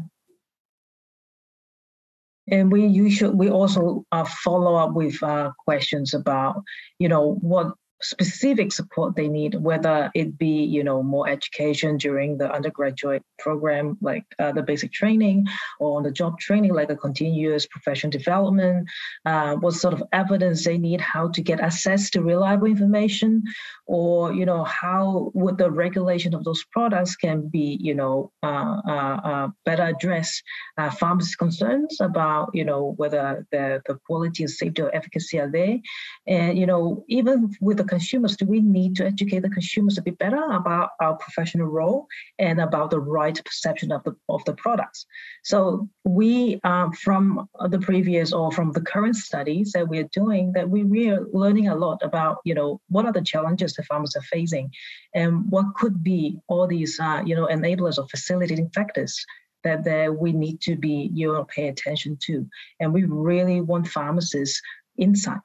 and 2.50 2.72
we 2.72 2.86
usually 2.86 3.34
we 3.34 3.50
also 3.50 4.04
uh, 4.12 4.24
follow 4.24 4.74
up 4.76 4.94
with 4.94 5.22
uh, 5.22 5.50
questions 5.64 6.14
about 6.14 6.62
you 6.98 7.08
know 7.08 7.34
what 7.40 7.72
specific 8.00 8.72
support 8.72 9.16
they 9.16 9.28
need, 9.28 9.54
whether 9.54 10.10
it 10.14 10.38
be 10.38 10.64
you 10.64 10.84
know 10.84 11.02
more 11.02 11.28
education 11.28 11.96
during 11.96 12.38
the 12.38 12.50
undergraduate 12.50 13.22
program, 13.38 13.96
like 14.00 14.24
uh, 14.38 14.52
the 14.52 14.62
basic 14.62 14.92
training, 14.92 15.46
or 15.80 15.96
on 15.96 16.02
the 16.02 16.12
job 16.12 16.38
training, 16.38 16.72
like 16.74 16.90
a 16.90 16.96
continuous 16.96 17.66
profession 17.66 18.10
development. 18.10 18.88
Uh, 19.24 19.54
what 19.56 19.74
sort 19.74 19.94
of 19.94 20.02
evidence 20.12 20.64
they 20.64 20.78
need, 20.78 21.00
how 21.00 21.28
to 21.28 21.42
get 21.42 21.60
access 21.60 22.10
to 22.10 22.22
reliable 22.22 22.66
information, 22.66 23.42
or 23.86 24.32
you 24.32 24.46
know 24.46 24.64
how 24.64 25.30
would 25.34 25.58
the 25.58 25.70
regulation 25.70 26.34
of 26.34 26.44
those 26.44 26.64
products 26.72 27.16
can 27.16 27.48
be 27.48 27.78
you 27.80 27.94
know 27.94 28.30
uh, 28.42 28.80
uh, 28.86 29.20
uh 29.24 29.48
better 29.64 29.84
address 29.84 30.42
uh, 30.76 30.90
farmers' 30.90 31.34
concerns 31.34 32.00
about 32.00 32.50
you 32.54 32.64
know 32.64 32.94
whether 32.96 33.46
the 33.50 33.82
the 33.86 33.98
quality 34.06 34.44
and 34.44 34.50
safety 34.50 34.82
or 34.82 34.94
efficacy 34.94 35.40
are 35.40 35.50
there, 35.50 35.78
and 36.26 36.56
you 36.58 36.66
know 36.66 37.04
even 37.08 37.52
with 37.60 37.76
the 37.76 37.87
consumers, 37.88 38.36
do 38.36 38.44
we 38.46 38.60
need 38.60 38.96
to 38.96 39.06
educate 39.06 39.40
the 39.40 39.50
consumers 39.50 39.98
a 39.98 40.02
bit 40.02 40.18
better 40.18 40.42
about 40.52 40.90
our 41.00 41.16
professional 41.16 41.66
role 41.66 42.06
and 42.38 42.60
about 42.60 42.90
the 42.90 43.00
right 43.00 43.38
perception 43.44 43.90
of 43.92 44.04
the 44.04 44.14
of 44.28 44.44
the 44.44 44.54
products? 44.54 45.06
So 45.42 45.88
we, 46.04 46.60
um, 46.64 46.92
from 46.92 47.48
the 47.68 47.78
previous 47.78 48.32
or 48.32 48.52
from 48.52 48.72
the 48.72 48.80
current 48.80 49.16
studies 49.16 49.72
that 49.72 49.88
we're 49.88 50.10
doing, 50.12 50.52
that 50.52 50.68
we 50.68 50.84
we 50.84 51.10
are 51.10 51.26
learning 51.32 51.68
a 51.68 51.76
lot 51.76 52.02
about, 52.02 52.38
you 52.44 52.54
know, 52.54 52.80
what 52.88 53.06
are 53.06 53.12
the 53.12 53.22
challenges 53.22 53.74
the 53.74 53.82
farmers 53.82 54.14
are 54.16 54.22
facing, 54.22 54.70
and 55.14 55.50
what 55.50 55.74
could 55.74 56.02
be 56.02 56.38
all 56.48 56.66
these, 56.66 57.00
uh, 57.00 57.22
you 57.24 57.34
know, 57.34 57.46
enablers 57.46 57.98
or 57.98 58.06
facilitating 58.08 58.70
factors 58.70 59.24
that, 59.64 59.84
that 59.84 60.14
we 60.16 60.32
need 60.32 60.60
to 60.60 60.76
be, 60.76 61.10
you 61.12 61.32
know, 61.32 61.44
pay 61.44 61.68
attention 61.68 62.16
to. 62.26 62.46
And 62.80 62.92
we 62.92 63.04
really 63.04 63.60
want 63.60 63.88
pharmacists 63.88 64.60
insight 64.96 65.40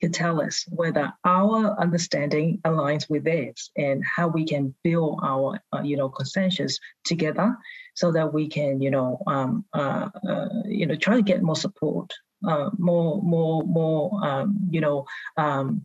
to 0.00 0.08
tell 0.08 0.40
us 0.40 0.64
whether 0.68 1.12
our 1.24 1.78
understanding 1.80 2.60
aligns 2.64 3.08
with 3.10 3.24
theirs 3.24 3.70
and 3.76 4.02
how 4.04 4.28
we 4.28 4.44
can 4.44 4.74
build 4.84 5.20
our 5.22 5.60
uh, 5.72 5.82
you 5.82 5.96
know 5.96 6.08
consensus 6.08 6.78
together 7.04 7.56
so 7.94 8.12
that 8.12 8.32
we 8.32 8.48
can 8.48 8.80
you 8.80 8.90
know 8.90 9.20
um, 9.26 9.64
uh, 9.72 10.08
uh, 10.28 10.48
you 10.66 10.86
know 10.86 10.94
try 10.94 11.16
to 11.16 11.22
get 11.22 11.42
more 11.42 11.56
support 11.56 12.12
uh, 12.46 12.70
more 12.78 13.20
more 13.22 13.62
more 13.64 14.24
um, 14.24 14.68
you 14.70 14.80
know 14.80 15.04
um, 15.36 15.82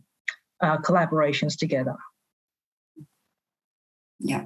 uh, 0.60 0.78
collaborations 0.78 1.56
together. 1.58 1.96
Yeah. 4.20 4.44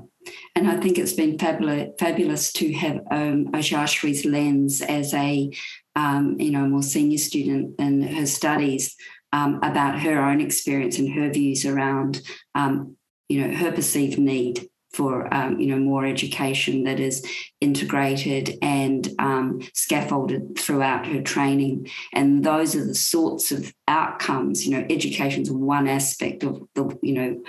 And 0.57 0.69
I 0.69 0.77
think 0.79 0.99
it's 0.99 1.13
been 1.13 1.39
fabulous, 1.39 1.91
fabulous 1.99 2.53
to 2.55 2.73
have 2.73 2.97
um, 3.11 3.53
Ojaswi's 3.53 4.25
lens 4.25 4.83
as 4.83 5.15
a, 5.15 5.51
um, 5.95 6.37
you 6.41 6.51
know, 6.51 6.67
more 6.67 6.83
senior 6.83 7.19
student 7.19 7.77
in 7.79 8.03
her 8.03 8.27
studies 8.27 8.97
um, 9.33 9.57
about 9.63 10.01
her 10.01 10.23
own 10.23 10.41
experience 10.41 10.99
and 10.99 11.13
her 11.13 11.31
views 11.31 11.65
around, 11.65 12.23
um, 12.55 12.97
you 13.29 13.41
know, 13.41 13.55
her 13.55 13.73
perceived 13.73 14.19
need 14.19 14.69
for 14.93 15.33
um, 15.35 15.61
you 15.61 15.67
know 15.69 15.79
more 15.79 16.07
education 16.07 16.85
that 16.85 16.99
is 16.99 17.25
integrated 17.61 18.59
and 18.63 19.09
um, 19.19 19.61
scaffolded 19.75 20.59
throughout 20.59 21.07
her 21.07 21.21
training. 21.21 21.89
And 22.13 22.43
those 22.43 22.75
are 22.75 22.85
the 22.85 22.95
sorts 22.95 23.53
of 23.53 23.73
outcomes 23.87 24.67
you 24.67 24.73
know 24.73 24.87
education 24.89 25.43
is 25.43 25.51
one 25.51 25.89
aspect 25.89 26.43
of 26.43 26.63
the 26.75 26.99
you 27.03 27.15
know 27.15 27.43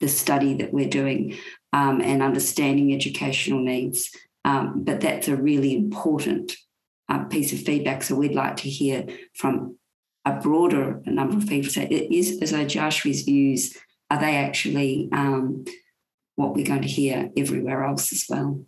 the 0.00 0.08
study 0.08 0.54
that 0.54 0.72
we're 0.72 0.88
doing 0.88 1.36
um, 1.72 2.00
and 2.00 2.22
understanding 2.22 2.92
educational 2.92 3.60
needs. 3.60 4.10
Um, 4.44 4.84
but 4.84 5.00
that's 5.02 5.28
a 5.28 5.36
really 5.36 5.76
important 5.76 6.56
uh, 7.08 7.24
piece 7.24 7.52
of 7.52 7.60
feedback. 7.60 8.02
So 8.02 8.14
we'd 8.14 8.34
like 8.34 8.56
to 8.58 8.70
hear 8.70 9.06
from 9.34 9.76
a 10.24 10.32
broader 10.32 11.00
number 11.06 11.36
of 11.36 11.48
people 11.48 11.70
say, 11.70 11.86
is, 11.86 12.42
is 12.42 12.52
Ojaswi's 12.52 13.22
views, 13.22 13.76
are 14.10 14.20
they 14.20 14.36
actually 14.36 15.08
um, 15.12 15.64
what 16.36 16.54
we're 16.54 16.66
going 16.66 16.82
to 16.82 16.88
hear 16.88 17.30
everywhere 17.36 17.84
else 17.84 18.12
as 18.12 18.24
well? 18.28 18.64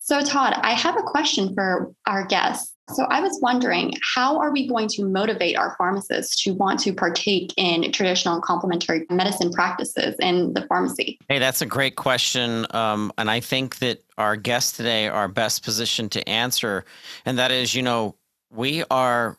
So, 0.00 0.22
Todd, 0.22 0.54
I 0.62 0.72
have 0.72 0.96
a 0.96 1.02
question 1.02 1.54
for 1.54 1.92
our 2.06 2.26
guests. 2.26 2.74
So, 2.94 3.04
I 3.10 3.20
was 3.20 3.38
wondering, 3.42 3.92
how 4.14 4.38
are 4.38 4.50
we 4.50 4.66
going 4.66 4.88
to 4.88 5.04
motivate 5.04 5.56
our 5.56 5.74
pharmacists 5.76 6.42
to 6.44 6.54
want 6.54 6.80
to 6.80 6.94
partake 6.94 7.52
in 7.58 7.92
traditional 7.92 8.34
and 8.34 8.42
complementary 8.42 9.04
medicine 9.10 9.52
practices 9.52 10.16
in 10.20 10.54
the 10.54 10.66
pharmacy? 10.66 11.18
Hey, 11.28 11.38
that's 11.38 11.60
a 11.60 11.66
great 11.66 11.96
question. 11.96 12.64
Um, 12.70 13.12
and 13.18 13.30
I 13.30 13.40
think 13.40 13.80
that 13.80 14.02
our 14.16 14.36
guests 14.36 14.78
today 14.78 15.08
are 15.08 15.28
best 15.28 15.62
positioned 15.62 16.12
to 16.12 16.26
answer. 16.26 16.86
And 17.26 17.36
that 17.38 17.50
is, 17.50 17.74
you 17.74 17.82
know, 17.82 18.16
we 18.50 18.84
are 18.90 19.36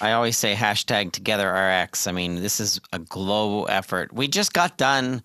I 0.00 0.12
always 0.12 0.36
say 0.36 0.54
hashtag 0.54 1.12
together 1.12 1.50
RX. 1.50 2.06
I 2.06 2.12
mean, 2.12 2.36
this 2.36 2.60
is 2.60 2.80
a 2.92 2.98
global 2.98 3.66
effort. 3.70 4.12
We 4.12 4.28
just 4.28 4.52
got 4.52 4.76
done 4.76 5.22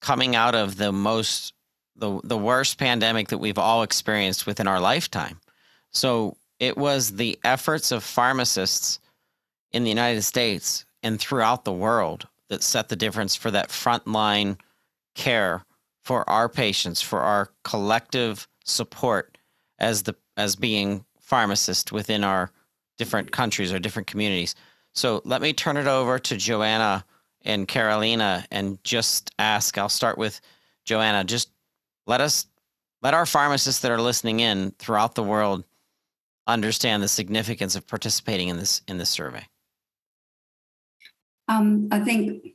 coming 0.00 0.34
out 0.34 0.54
of 0.54 0.76
the 0.76 0.92
most 0.92 1.52
the 1.96 2.20
the 2.24 2.38
worst 2.38 2.78
pandemic 2.78 3.28
that 3.28 3.38
we've 3.38 3.58
all 3.58 3.82
experienced 3.82 4.46
within 4.46 4.66
our 4.66 4.80
lifetime. 4.80 5.40
So 5.92 6.36
it 6.58 6.76
was 6.76 7.12
the 7.12 7.38
efforts 7.44 7.92
of 7.92 8.02
pharmacists 8.02 9.00
in 9.72 9.84
the 9.84 9.90
United 9.90 10.22
States 10.22 10.84
and 11.02 11.20
throughout 11.20 11.64
the 11.64 11.72
world 11.72 12.26
that 12.48 12.62
set 12.62 12.88
the 12.88 12.96
difference 12.96 13.36
for 13.36 13.50
that 13.50 13.68
frontline 13.68 14.58
care 15.14 15.64
for 16.02 16.28
our 16.28 16.48
patients, 16.48 17.00
for 17.00 17.20
our 17.20 17.50
collective 17.64 18.48
support 18.64 19.38
as 19.78 20.02
the 20.02 20.14
as 20.36 20.56
being 20.56 21.04
pharmacist 21.20 21.92
within 21.92 22.24
our 22.24 22.50
different 23.00 23.32
countries 23.32 23.72
or 23.72 23.78
different 23.78 24.06
communities. 24.06 24.54
So 24.92 25.22
let 25.24 25.40
me 25.40 25.54
turn 25.54 25.78
it 25.78 25.86
over 25.86 26.18
to 26.18 26.36
Joanna 26.36 27.02
and 27.46 27.66
Carolina 27.66 28.44
and 28.50 28.78
just 28.84 29.30
ask. 29.38 29.78
I'll 29.78 29.88
start 29.88 30.18
with 30.18 30.38
Joanna. 30.84 31.24
Just 31.24 31.48
let 32.06 32.20
us 32.20 32.46
let 33.00 33.14
our 33.14 33.24
pharmacists 33.24 33.80
that 33.80 33.90
are 33.90 34.02
listening 34.02 34.40
in 34.40 34.72
throughout 34.78 35.14
the 35.14 35.22
world 35.22 35.64
understand 36.46 37.02
the 37.02 37.08
significance 37.08 37.74
of 37.74 37.86
participating 37.86 38.48
in 38.48 38.58
this 38.58 38.82
in 38.86 38.98
this 38.98 39.08
survey. 39.08 39.46
Um, 41.48 41.88
I 41.90 42.00
think 42.00 42.52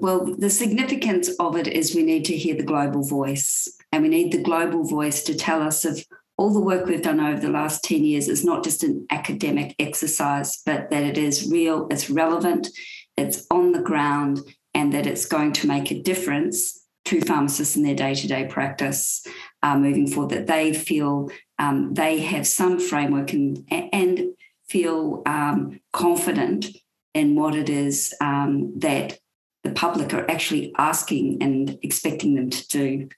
well, 0.00 0.24
the 0.24 0.50
significance 0.50 1.30
of 1.38 1.56
it 1.56 1.68
is 1.68 1.94
we 1.94 2.02
need 2.02 2.24
to 2.24 2.36
hear 2.36 2.56
the 2.56 2.64
global 2.64 3.04
voice, 3.04 3.68
and 3.92 4.02
we 4.02 4.08
need 4.08 4.32
the 4.32 4.42
global 4.42 4.82
voice 4.82 5.22
to 5.22 5.36
tell 5.36 5.62
us 5.62 5.84
of 5.84 6.04
all 6.36 6.52
the 6.52 6.60
work 6.60 6.86
we've 6.86 7.02
done 7.02 7.20
over 7.20 7.40
the 7.40 7.50
last 7.50 7.84
10 7.84 8.04
years 8.04 8.28
is 8.28 8.44
not 8.44 8.64
just 8.64 8.82
an 8.82 9.06
academic 9.10 9.74
exercise, 9.78 10.62
but 10.66 10.90
that 10.90 11.02
it 11.04 11.16
is 11.16 11.50
real, 11.50 11.86
it's 11.90 12.10
relevant, 12.10 12.68
it's 13.16 13.46
on 13.50 13.72
the 13.72 13.82
ground, 13.82 14.40
and 14.74 14.92
that 14.92 15.06
it's 15.06 15.26
going 15.26 15.52
to 15.52 15.68
make 15.68 15.90
a 15.90 16.02
difference 16.02 16.84
to 17.04 17.20
pharmacists 17.20 17.76
in 17.76 17.84
their 17.84 17.94
day 17.94 18.14
to 18.14 18.26
day 18.26 18.46
practice. 18.46 19.24
uh, 19.62 19.78
moving 19.78 20.06
forward, 20.06 20.30
that 20.30 20.46
they 20.46 20.72
feel 20.72 21.30
um, 21.58 21.94
they 21.94 22.18
have 22.18 22.46
some 22.46 22.78
framework 22.78 23.32
and, 23.32 23.66
and 23.70 24.34
feel 24.68 25.22
um, 25.26 25.80
confident 25.92 26.66
in 27.14 27.36
what 27.36 27.54
it 27.54 27.68
is 27.68 28.12
um, 28.20 28.72
that 28.78 29.18
the 29.62 29.70
public 29.70 30.12
are 30.12 30.28
actually 30.30 30.72
asking 30.76 31.38
and 31.40 31.78
expecting 31.82 32.34
them 32.34 32.50
to 32.50 32.68
do. 32.68 33.08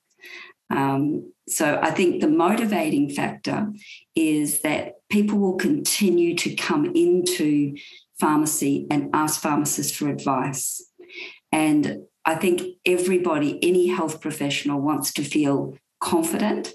Um, 0.71 1.33
so 1.49 1.79
I 1.81 1.91
think 1.91 2.21
the 2.21 2.29
motivating 2.29 3.09
factor 3.11 3.73
is 4.15 4.61
that 4.63 4.95
people 5.09 5.39
will 5.39 5.57
continue 5.57 6.35
to 6.37 6.55
come 6.55 6.93
into 6.95 7.77
pharmacy 8.19 8.87
and 8.91 9.11
ask 9.15 9.41
pharmacists 9.41 9.97
for 9.97 10.09
advice. 10.09 10.83
And 11.53 12.03
I 12.25 12.35
think 12.35 12.63
everybody, 12.85 13.59
any 13.63 13.89
health 13.89 14.21
professional, 14.21 14.81
wants 14.81 15.13
to 15.15 15.23
feel 15.23 15.77
confident 16.01 16.73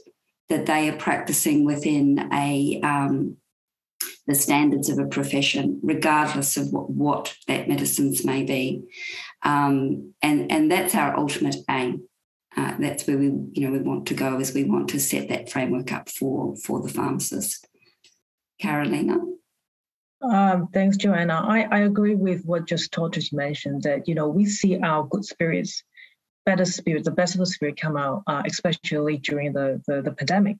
that 0.47 0.65
they 0.65 0.89
are 0.89 0.97
practicing 0.97 1.65
within 1.65 2.29
a 2.33 2.79
um, 2.81 3.37
the 4.27 4.35
standards 4.35 4.89
of 4.89 4.99
a 4.99 5.07
profession, 5.07 5.79
regardless 5.83 6.55
of 6.55 6.71
what, 6.71 6.89
what 6.89 7.35
that 7.47 7.67
medicines 7.67 8.23
may 8.23 8.43
be. 8.43 8.83
Um, 9.43 10.13
and, 10.21 10.51
and 10.51 10.71
that's 10.71 10.95
our 10.95 11.17
ultimate 11.17 11.55
aim. 11.69 12.07
Uh, 12.55 12.75
that's 12.79 13.07
where 13.07 13.17
we, 13.17 13.25
you 13.53 13.61
know, 13.61 13.71
we 13.71 13.79
want 13.79 14.05
to 14.07 14.13
go 14.13 14.39
is 14.39 14.53
we 14.53 14.65
want 14.65 14.89
to 14.89 14.99
set 14.99 15.29
that 15.29 15.49
framework 15.49 15.91
up 15.93 16.09
for, 16.09 16.55
for 16.57 16.81
the 16.81 16.89
pharmacist. 16.89 17.67
Carolina? 18.59 19.17
Um, 20.21 20.67
thanks, 20.73 20.97
Joanna. 20.97 21.43
I, 21.47 21.67
I 21.71 21.79
agree 21.79 22.15
with 22.15 22.43
what 22.45 22.67
just 22.67 22.95
just 23.11 23.33
mentioned 23.33 23.83
that, 23.83 24.07
you 24.07 24.13
know, 24.13 24.27
we 24.27 24.45
see 24.45 24.77
our 24.79 25.07
good 25.07 25.25
spirits, 25.25 25.83
better 26.45 26.65
spirits, 26.65 27.05
the 27.05 27.11
best 27.11 27.33
of 27.35 27.39
the 27.39 27.45
spirit 27.45 27.79
come 27.79 27.97
out, 27.97 28.23
uh, 28.27 28.43
especially 28.45 29.17
during 29.17 29.53
the, 29.53 29.81
the, 29.87 30.01
the 30.01 30.11
pandemic 30.11 30.57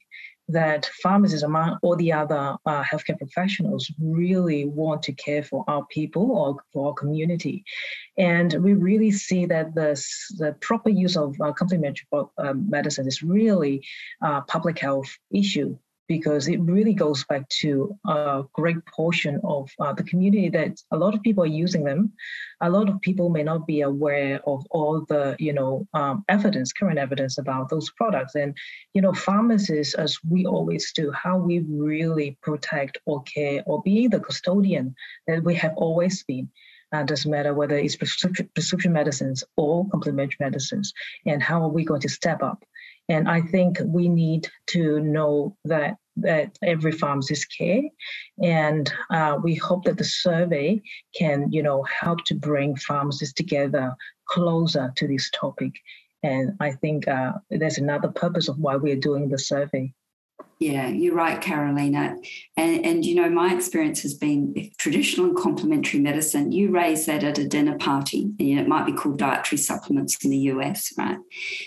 that 0.52 0.90
pharmacists, 1.02 1.44
among 1.44 1.78
all 1.82 1.96
the 1.96 2.12
other 2.12 2.56
uh, 2.66 2.84
healthcare 2.84 3.18
professionals, 3.18 3.92
really 4.00 4.66
want 4.66 5.04
to 5.04 5.14
care 5.14 5.44
for 5.44 5.64
our 5.68 5.86
people 5.88 6.32
or 6.32 6.58
for 6.72 6.90
our 6.90 6.94
community. 6.94 7.64
And 8.18 8.54
we 8.64 8.74
really 8.74 9.12
see 9.12 9.46
that 9.48 9.76
the, 9.76 10.02
the 10.38 10.56
proper 10.62 10.90
use 10.90 11.18
of 11.18 11.36
uh, 11.42 11.54
complementary 11.54 12.08
uh, 12.14 12.54
medicine 12.54 13.08
is 13.08 13.24
really 13.24 13.86
a 14.22 14.42
public 14.42 14.80
health 14.80 15.18
issue 15.34 15.78
because 16.12 16.50
it 16.50 16.60
really 16.60 16.94
goes 16.94 17.24
back 17.24 17.48
to 17.48 17.98
a 18.06 18.44
great 18.52 18.86
portion 18.86 19.40
of 19.46 19.72
uh, 19.80 19.94
the 19.94 20.04
community 20.04 20.50
that 20.50 20.74
a 20.92 20.98
lot 20.98 21.16
of 21.16 21.22
people 21.22 21.42
are 21.46 21.58
using 21.66 21.86
them. 21.86 22.12
A 22.60 22.70
lot 22.70 22.90
of 22.90 23.00
people 23.00 23.30
may 23.30 23.44
not 23.44 23.66
be 23.66 23.80
aware 23.80 24.42
of 24.46 24.60
all 24.72 25.06
the, 25.08 25.38
you 25.40 25.54
know, 25.54 25.88
um, 25.94 26.26
evidence, 26.28 26.74
current 26.74 27.00
evidence 27.00 27.38
about 27.38 27.70
those 27.70 27.90
products. 27.92 28.36
And, 28.36 28.58
you 28.94 29.02
know, 29.02 29.14
pharmacists, 29.14 29.94
as 29.94 30.20
we 30.30 30.46
always 30.46 30.92
do, 30.92 31.14
how 31.14 31.38
we 31.38 31.60
really 31.60 32.38
protect 32.42 32.98
or 33.06 33.24
care 33.24 33.64
or 33.66 33.82
be 33.82 34.10
the 34.10 34.20
custodian 34.20 34.94
that 35.28 35.46
we 35.46 35.56
have 35.56 35.76
always 35.78 36.24
been. 36.24 36.50
Uh, 36.94 37.04
doesn't 37.04 37.32
matter 37.32 37.54
whether 37.54 37.78
it's 37.78 37.96
prescription 37.96 38.92
medicines 38.92 39.46
or 39.56 39.88
complementary 39.92 40.36
medicines, 40.42 40.92
and 41.26 41.42
how 41.42 41.62
are 41.62 41.70
we 41.78 41.86
going 41.86 42.02
to 42.02 42.10
step 42.10 42.44
up 42.44 42.66
and 43.10 43.28
I 43.28 43.42
think 43.42 43.80
we 43.86 44.08
need 44.10 44.48
to 44.68 45.00
know 45.00 45.58
that 45.66 45.98
that 46.18 46.58
every 46.62 46.92
pharmacist 46.92 47.48
care, 47.58 47.84
and 48.44 48.92
uh, 49.10 49.38
we 49.42 49.56
hope 49.56 49.86
that 49.86 49.98
the 49.98 50.04
survey 50.04 50.82
can, 51.16 51.52
you 51.52 51.64
know, 51.64 51.84
help 51.84 52.24
to 52.26 52.36
bring 52.36 52.76
pharmacists 52.76 53.34
together 53.34 53.96
closer 54.28 54.92
to 54.98 55.08
this 55.08 55.30
topic. 55.32 55.74
And 56.24 56.52
I 56.60 56.72
think 56.74 57.08
uh, 57.08 57.34
there's 57.50 57.78
another 57.78 58.10
purpose 58.10 58.50
of 58.50 58.60
why 58.60 58.76
we're 58.76 58.96
doing 58.96 59.30
the 59.30 59.40
survey. 59.40 59.94
Yeah, 60.62 60.90
you're 60.90 61.16
right, 61.16 61.42
Carolina. 61.42 62.18
And, 62.56 62.86
and 62.86 63.04
you 63.04 63.16
know, 63.16 63.28
my 63.32 63.52
experience 63.52 64.04
has 64.04 64.14
been 64.14 64.70
traditional 64.78 65.26
and 65.26 65.36
complementary 65.36 66.00
medicine. 66.00 66.52
You 66.52 66.70
raise 66.70 67.08
that 67.08 67.24
at 67.24 67.40
a 67.40 67.48
dinner 67.48 67.80
party, 67.80 68.26
and 68.38 68.48
you 68.48 68.56
know, 68.56 68.62
it 68.62 68.68
might 68.68 68.86
be 68.86 68.94
called 68.94 69.18
dietary 69.18 69.58
supplements 69.58 70.24
in 70.24 70.30
the 70.30 70.38
US, 70.38 70.94
right? 71.00 71.18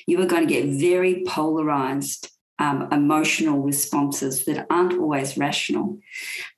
You 0.06 0.22
are 0.22 0.26
going 0.26 0.46
to 0.46 0.54
get 0.54 0.66
very 0.80 1.24
polarized 1.26 2.30
um, 2.60 2.86
emotional 2.92 3.62
responses 3.62 4.44
that 4.44 4.64
aren't 4.70 4.92
always 4.96 5.36
rational. 5.36 5.98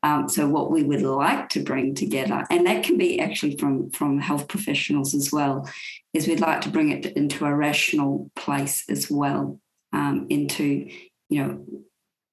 Um, 0.02 0.28
so, 0.28 0.46
what 0.46 0.70
we 0.70 0.82
would 0.82 1.00
like 1.00 1.48
to 1.50 1.62
bring 1.62 1.94
together, 1.94 2.44
and 2.50 2.66
that 2.66 2.84
can 2.84 2.98
be 2.98 3.18
actually 3.18 3.56
from, 3.56 3.90
from 3.92 4.18
health 4.18 4.46
professionals 4.46 5.14
as 5.14 5.32
well, 5.32 5.66
is 6.12 6.28
we'd 6.28 6.40
like 6.40 6.60
to 6.60 6.68
bring 6.68 6.90
it 6.90 7.06
into 7.16 7.46
a 7.46 7.54
rational 7.54 8.30
place 8.36 8.84
as 8.90 9.10
well, 9.10 9.58
um, 9.94 10.26
into, 10.28 10.90
you 11.30 11.42
know, 11.42 11.64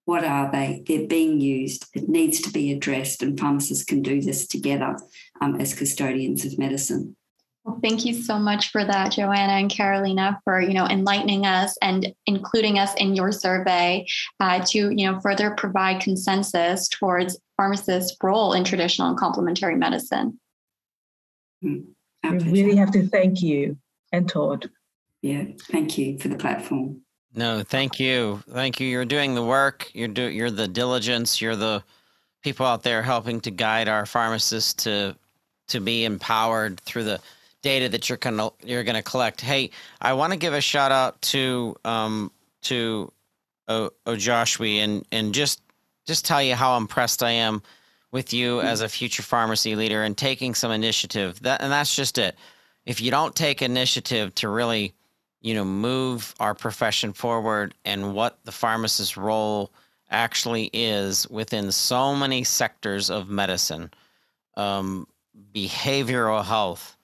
what 0.05 0.23
are 0.23 0.51
they? 0.51 0.83
They're 0.85 1.07
being 1.07 1.39
used. 1.39 1.85
It 1.93 2.09
needs 2.09 2.41
to 2.41 2.51
be 2.51 2.71
addressed, 2.71 3.23
and 3.23 3.39
pharmacists 3.39 3.85
can 3.85 4.01
do 4.01 4.21
this 4.21 4.47
together 4.47 4.97
um, 5.41 5.59
as 5.59 5.73
custodians 5.73 6.45
of 6.45 6.59
medicine. 6.59 7.15
Well, 7.63 7.79
thank 7.81 8.03
you 8.03 8.13
so 8.13 8.37
much 8.37 8.71
for 8.71 8.83
that, 8.83 9.13
Joanna 9.13 9.53
and 9.53 9.69
Carolina, 9.69 10.41
for 10.43 10.59
you 10.59 10.73
know 10.73 10.85
enlightening 10.85 11.45
us 11.45 11.77
and 11.81 12.13
including 12.27 12.77
us 12.79 12.93
in 12.95 13.15
your 13.15 13.31
survey 13.31 14.05
uh, 14.41 14.63
to 14.67 14.89
you 14.89 15.09
know 15.09 15.19
further 15.21 15.51
provide 15.51 16.01
consensus 16.01 16.89
towards 16.89 17.39
pharmacists' 17.55 18.17
role 18.21 18.53
in 18.53 18.65
traditional 18.65 19.09
and 19.09 19.17
complementary 19.17 19.75
medicine. 19.75 20.37
Mm, 21.63 21.85
we 22.23 22.63
really 22.63 22.75
have 22.75 22.91
to 22.91 23.07
thank 23.07 23.41
you 23.41 23.77
and 24.11 24.27
Todd. 24.27 24.69
Yeah, 25.21 25.45
thank 25.71 25.97
you 25.97 26.19
for 26.19 26.27
the 26.27 26.35
platform. 26.35 27.02
No, 27.35 27.63
thank 27.63 27.99
you, 27.99 28.43
thank 28.49 28.79
you. 28.79 28.87
You're 28.87 29.05
doing 29.05 29.33
the 29.33 29.43
work. 29.43 29.89
You're 29.93 30.07
do 30.07 30.23
you're 30.23 30.51
the 30.51 30.67
diligence. 30.67 31.41
You're 31.41 31.55
the 31.55 31.83
people 32.43 32.65
out 32.65 32.83
there 32.83 33.01
helping 33.01 33.41
to 33.41 33.51
guide 33.51 33.87
our 33.87 34.05
pharmacists 34.05 34.73
to 34.83 35.15
to 35.69 35.79
be 35.79 36.05
empowered 36.05 36.79
through 36.81 37.05
the 37.05 37.19
data 37.63 37.89
that 37.89 38.09
you're 38.09 38.17
gonna 38.17 38.49
you're 38.63 38.83
gonna 38.83 39.01
collect. 39.01 39.41
Hey, 39.41 39.71
I 40.01 40.13
want 40.13 40.33
to 40.33 40.37
give 40.37 40.53
a 40.53 40.61
shout 40.61 40.91
out 40.91 41.19
to 41.23 41.75
um 41.85 42.31
to 42.63 43.11
o, 43.67 43.89
Ojaswi 44.05 44.77
and 44.77 45.05
and 45.11 45.33
just 45.33 45.61
just 46.05 46.25
tell 46.25 46.43
you 46.43 46.55
how 46.55 46.77
impressed 46.77 47.23
I 47.23 47.31
am 47.31 47.63
with 48.11 48.31
you 48.31 48.61
as 48.61 48.81
a 48.81 48.89
future 48.89 49.23
pharmacy 49.23 49.75
leader 49.75 50.03
and 50.03 50.15
taking 50.15 50.53
some 50.53 50.71
initiative. 50.71 51.41
That 51.41 51.61
and 51.61 51.71
that's 51.71 51.95
just 51.95 52.17
it. 52.17 52.35
If 52.85 53.01
you 53.01 53.09
don't 53.09 53.35
take 53.35 53.61
initiative 53.61 54.35
to 54.35 54.49
really, 54.49 54.93
you 55.43 55.53
know, 55.53 55.65
move 55.65 56.33
our 56.39 56.55
profession 56.55 57.13
forward 57.13 57.75
and 57.85 58.15
what 58.15 58.39
the 58.45 58.51
pharmacist's 58.51 59.17
role 59.17 59.71
actually 60.09 60.69
is 60.73 61.29
within 61.29 61.71
so 61.71 62.15
many 62.15 62.43
sectors 62.43 63.09
of 63.09 63.29
medicine, 63.29 63.91
um, 64.55 65.05
behavioral 65.53 66.43
health, 66.43 66.95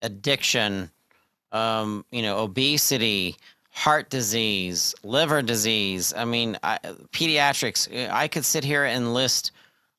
addiction, 0.00 0.90
um, 1.52 2.04
you 2.10 2.22
know, 2.22 2.38
obesity, 2.38 3.36
heart 3.70 4.08
disease, 4.08 4.94
liver 5.02 5.42
disease. 5.42 6.14
I 6.16 6.24
mean, 6.24 6.56
I, 6.62 6.78
pediatrics. 7.12 8.10
I 8.10 8.26
could 8.26 8.44
sit 8.44 8.64
here 8.64 8.84
and 8.84 9.12
list 9.12 9.52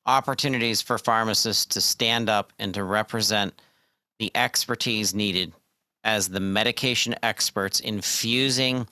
opportunities 0.06 0.82
for 0.82 0.98
pharmacists 0.98 1.66
to 1.66 1.80
stand 1.80 2.28
up 2.28 2.52
and 2.58 2.74
to 2.74 2.82
represent 2.82 3.62
the 4.18 4.32
expertise 4.34 5.14
needed 5.14 5.52
as 6.04 6.28
the 6.28 6.40
medication 6.40 7.14
experts 7.22 7.80
infusing 7.80 8.86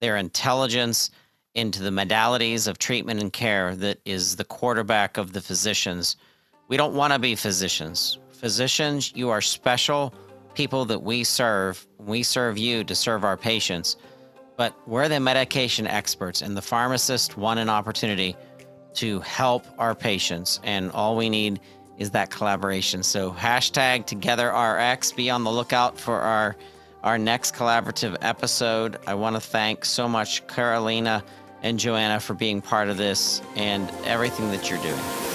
their 0.00 0.16
intelligence 0.16 1.10
into 1.54 1.82
the 1.82 1.90
modalities 1.90 2.66
of 2.66 2.78
treatment 2.78 3.20
and 3.20 3.32
care 3.32 3.76
that 3.76 4.00
is 4.04 4.36
the 4.36 4.44
quarterback 4.44 5.16
of 5.16 5.32
the 5.32 5.40
physicians. 5.40 6.16
We 6.68 6.76
don't 6.76 6.94
want 6.94 7.12
to 7.12 7.18
be 7.18 7.36
physicians. 7.36 8.18
Physicians, 8.32 9.12
you 9.14 9.30
are 9.30 9.40
special 9.40 10.12
people 10.54 10.84
that 10.86 11.02
we 11.02 11.22
serve, 11.22 11.86
we 11.98 12.22
serve 12.22 12.58
you 12.58 12.82
to 12.84 12.94
serve 12.94 13.24
our 13.24 13.36
patients, 13.36 13.96
but 14.56 14.76
we're 14.88 15.08
the 15.08 15.20
medication 15.20 15.86
experts, 15.86 16.42
and 16.42 16.56
the 16.56 16.62
pharmacist 16.62 17.36
want 17.36 17.60
an 17.60 17.68
opportunity 17.68 18.36
to 18.94 19.20
help 19.20 19.66
our 19.78 19.94
patients, 19.94 20.60
and 20.62 20.90
all 20.92 21.16
we 21.16 21.28
need 21.28 21.60
is 21.98 22.10
that 22.10 22.30
collaboration. 22.30 23.02
So 23.02 23.32
hashtag 23.32 24.06
TogetherRx. 24.06 25.14
Be 25.16 25.30
on 25.30 25.44
the 25.44 25.50
lookout 25.50 25.98
for 25.98 26.20
our 26.20 26.56
our 27.02 27.18
next 27.18 27.54
collaborative 27.54 28.16
episode. 28.22 28.98
I 29.06 29.14
want 29.14 29.36
to 29.36 29.40
thank 29.40 29.84
so 29.84 30.08
much 30.08 30.46
Carolina 30.46 31.22
and 31.62 31.78
Joanna 31.78 32.18
for 32.18 32.32
being 32.32 32.62
part 32.62 32.88
of 32.88 32.96
this 32.96 33.42
and 33.56 33.90
everything 34.04 34.50
that 34.52 34.70
you're 34.70 34.80
doing. 34.80 35.33